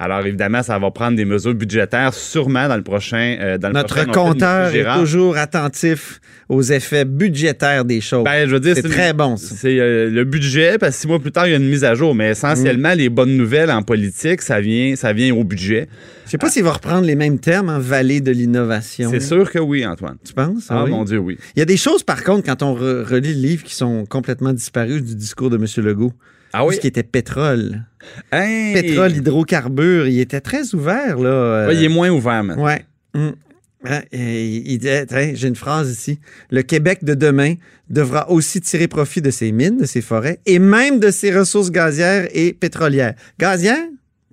Alors, 0.00 0.24
évidemment, 0.24 0.62
ça 0.62 0.78
va 0.78 0.92
prendre 0.92 1.16
des 1.16 1.24
mesures 1.24 1.54
budgétaires 1.56 2.14
sûrement 2.14 2.68
dans 2.68 2.76
le 2.76 2.84
prochain. 2.84 3.36
euh, 3.40 3.58
dans 3.58 3.66
le 3.66 3.74
Notre 3.74 3.96
prochain 3.96 4.12
compteur 4.12 4.72
est 4.72 4.84
toujours 5.00 5.36
attentif 5.36 6.20
aux 6.48 6.62
effets 6.62 7.04
budgétaires 7.04 7.84
des 7.84 8.00
choses. 8.00 8.22
Ben, 8.22 8.48
je 8.48 8.54
veux 8.54 8.60
dire, 8.60 8.76
c'est 8.76 8.88
très 8.88 9.12
bon. 9.12 9.36
C'est 9.36 9.80
euh, 9.80 10.08
le 10.08 10.22
budget, 10.22 10.78
parce 10.78 10.94
que 10.94 11.00
six 11.00 11.08
mois 11.08 11.18
plus 11.18 11.32
tard, 11.32 11.48
il 11.48 11.50
y 11.50 11.54
a 11.54 11.56
une 11.56 11.68
mise 11.68 11.82
à 11.82 11.96
jour. 11.96 12.14
Mais 12.14 12.30
essentiellement, 12.30 12.92
Mm. 12.94 12.98
les 12.98 13.08
bonnes 13.08 13.36
nouvelles 13.36 13.72
en 13.72 13.82
politique, 13.82 14.40
ça 14.40 14.60
vient, 14.60 14.94
ça 14.94 15.12
vient 15.12 15.34
au 15.34 15.42
budget. 15.42 15.88
Je 16.26 16.30
sais 16.30 16.38
pas 16.38 16.48
s'il 16.48 16.62
va 16.62 16.72
reprendre 16.74 17.04
les 17.04 17.16
mêmes 17.16 17.40
termes 17.40 17.68
en 17.68 17.80
vallée 17.80 18.20
de 18.20 18.30
l'innovation. 18.30 19.10
C'est 19.10 19.18
sûr 19.18 19.50
que 19.50 19.58
oui, 19.58 19.84
Antoine. 19.84 20.16
Tu 20.24 20.32
penses? 20.32 20.66
Ah, 20.70 20.84
oui? 20.84 20.90
mon 20.90 21.02
Dieu, 21.02 21.18
oui. 21.18 21.38
Il 21.56 21.58
y 21.58 21.62
a 21.62 21.66
des 21.66 21.76
choses, 21.76 22.04
par 22.04 22.22
contre, 22.22 22.44
quand 22.46 22.62
on 22.62 22.76
re- 22.76 23.02
relit 23.02 23.34
le 23.34 23.40
livre, 23.48 23.64
qui 23.64 23.74
sont 23.74 24.06
complètement 24.06 24.52
disparues 24.52 25.02
du 25.02 25.16
discours 25.16 25.50
de 25.50 25.56
M. 25.56 25.64
Legault. 25.84 26.12
Ah 26.52 26.64
tout 26.66 26.72
ce 26.72 26.80
qui 26.80 26.86
était 26.86 27.02
pétrole. 27.02 27.84
Hey! 28.32 28.74
Pétrole, 28.74 29.12
hydrocarbures, 29.16 30.06
il 30.08 30.20
était 30.20 30.40
très 30.40 30.74
ouvert, 30.74 31.18
là. 31.18 31.28
euh, 31.28 31.66
Ouais, 31.68 31.76
il 31.76 31.84
est 31.84 31.88
moins 31.88 32.08
ouvert 32.10 32.42
maintenant. 32.42 32.64
Ouais. 32.64 32.84
Hum. 33.14 33.34
Hein, 33.84 34.00
il 34.12 34.78
tiens, 34.80 35.04
j'ai 35.34 35.46
une 35.48 35.54
phrase 35.54 35.90
ici. 35.90 36.18
Le 36.50 36.62
Québec 36.62 37.04
de 37.04 37.14
demain 37.14 37.54
devra 37.88 38.28
aussi 38.30 38.60
tirer 38.60 38.88
profit 38.88 39.22
de 39.22 39.30
ses 39.30 39.52
mines, 39.52 39.76
de 39.76 39.84
ses 39.86 40.00
forêts 40.00 40.40
et 40.46 40.58
même 40.58 40.98
de 40.98 41.10
ses 41.12 41.30
ressources 41.36 41.70
gazières 41.70 42.26
et 42.32 42.52
pétrolières. 42.52 43.14
Gazières? 43.38 43.86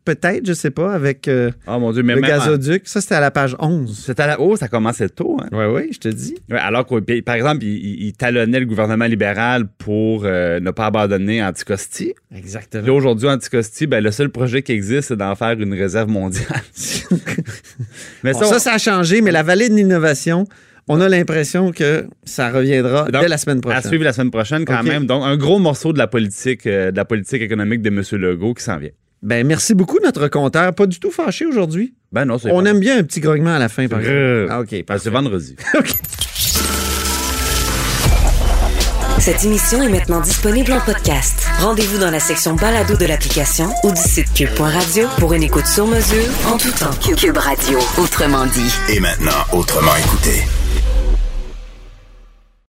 Peut-être, 0.05 0.45
je 0.45 0.53
sais 0.53 0.69
pas, 0.69 0.93
avec 0.93 1.27
euh, 1.27 1.49
Oh 1.67 1.79
mon 1.79 1.91
Dieu, 1.91 2.03
mais 2.03 2.13
le 2.13 2.21
même 2.21 2.31
en- 2.31 2.37
gazoduc. 2.37 2.83
Ça, 2.87 3.01
c'était 3.01 3.15
à 3.15 3.19
la 3.19 3.31
page 3.31 3.55
11. 3.59 4.03
C'était 4.05 4.21
à 4.21 4.27
la 4.27 4.39
oh, 4.39 4.55
ça 4.55 4.67
commençait 4.67 5.09
tôt. 5.09 5.37
Hein? 5.41 5.47
Oui, 5.51 5.65
oui, 5.65 5.89
je 5.91 5.97
te 5.97 6.07
dis. 6.07 6.35
Ouais, 6.49 6.59
alors 6.59 6.85
que, 6.85 6.99
puis, 6.99 7.23
par 7.23 7.33
exemple, 7.33 7.63
il, 7.63 8.13
talonnait 8.13 8.59
le 8.59 8.67
gouvernement 8.67 9.05
libéral 9.05 9.65
pour 9.79 10.23
euh, 10.25 10.59
ne 10.59 10.69
pas 10.69 10.85
abandonner 10.85 11.43
Anticosti. 11.43 12.13
Exactement. 12.35 12.85
Là, 12.85 12.93
aujourd'hui, 12.93 13.27
Anticosti, 13.27 13.87
ben, 13.87 14.03
le 14.03 14.11
seul 14.11 14.29
projet 14.29 14.61
qui 14.61 14.73
existe, 14.73 15.07
c'est 15.07 15.17
d'en 15.17 15.33
faire 15.35 15.59
une 15.59 15.73
réserve 15.73 16.07
mondiale. 16.09 16.61
mais 18.23 18.33
Bon, 18.33 18.43
ça, 18.43 18.59
ça 18.59 18.73
a 18.73 18.77
changé, 18.77 19.21
mais 19.21 19.31
la 19.31 19.41
vallée 19.43 19.69
de 19.69 19.73
l'innovation, 19.73 20.45
on 20.87 21.01
a 21.01 21.09
l'impression 21.09 21.71
que 21.71 22.05
ça 22.25 22.51
reviendra 22.51 23.09
Donc, 23.09 23.23
dès 23.23 23.27
la 23.27 23.37
semaine 23.37 23.57
à 23.57 23.61
prochaine. 23.61 23.81
suivre 23.83 24.03
la 24.03 24.13
semaine 24.13 24.31
prochaine 24.31 24.65
quand 24.65 24.83
même. 24.83 25.07
Donc, 25.07 25.23
un 25.25 25.35
gros 25.35 25.57
morceau 25.57 25.93
de 25.93 25.97
la 25.97 26.07
politique, 26.07 26.67
euh, 26.67 26.91
de 26.91 26.95
la 26.95 27.05
politique 27.05 27.41
économique 27.41 27.81
de 27.81 27.89
M. 27.89 28.03
Legault 28.21 28.53
qui 28.53 28.63
s'en 28.63 28.77
vient. 28.77 28.91
Ben, 29.25 29.45
merci 29.45 29.73
beaucoup, 29.73 29.97
notre 30.03 30.27
compteur. 30.27 30.73
Pas 30.75 30.85
du 30.85 30.99
tout 30.99 31.09
fâché 31.09 31.45
aujourd'hui. 31.47 31.95
Ben 32.11 32.25
non, 32.25 32.37
c'est 32.37 32.51
On 32.51 32.61
pas- 32.63 32.69
aime 32.69 32.79
bien 32.79 32.99
un 32.99 33.03
petit 33.03 33.19
grognement 33.19 33.55
à 33.55 33.59
la 33.59 33.69
fin, 33.69 33.87
par 33.87 33.99
exemple. 33.99 34.47
Ah, 34.51 34.59
OK, 34.61 34.69
ben, 34.69 34.83
parfait. 34.83 35.01
c'est 35.03 35.09
vendredi. 35.09 35.55
Cette 39.19 39.43
émission 39.43 39.81
est 39.81 39.89
maintenant 39.89 40.19
disponible 40.21 40.71
en 40.73 40.79
podcast. 40.81 41.47
Rendez-vous 41.59 41.97
dans 41.97 42.11
la 42.11 42.19
section 42.19 42.53
balado 42.53 42.95
de 42.95 43.05
l'application 43.05 43.67
ou 43.83 43.91
du 43.91 43.99
site 44.01 44.31
cube.radio 44.35 45.07
pour 45.17 45.33
une 45.33 45.41
écoute 45.41 45.65
sur 45.65 45.87
mesure 45.87 46.25
en 46.47 46.57
tout 46.57 46.69
temps. 46.71 46.91
Cube 47.17 47.37
Radio, 47.37 47.79
autrement 47.97 48.45
dit. 48.45 48.71
Et 48.93 48.99
maintenant, 48.99 49.31
autrement 49.53 49.95
écouté. 49.95 50.43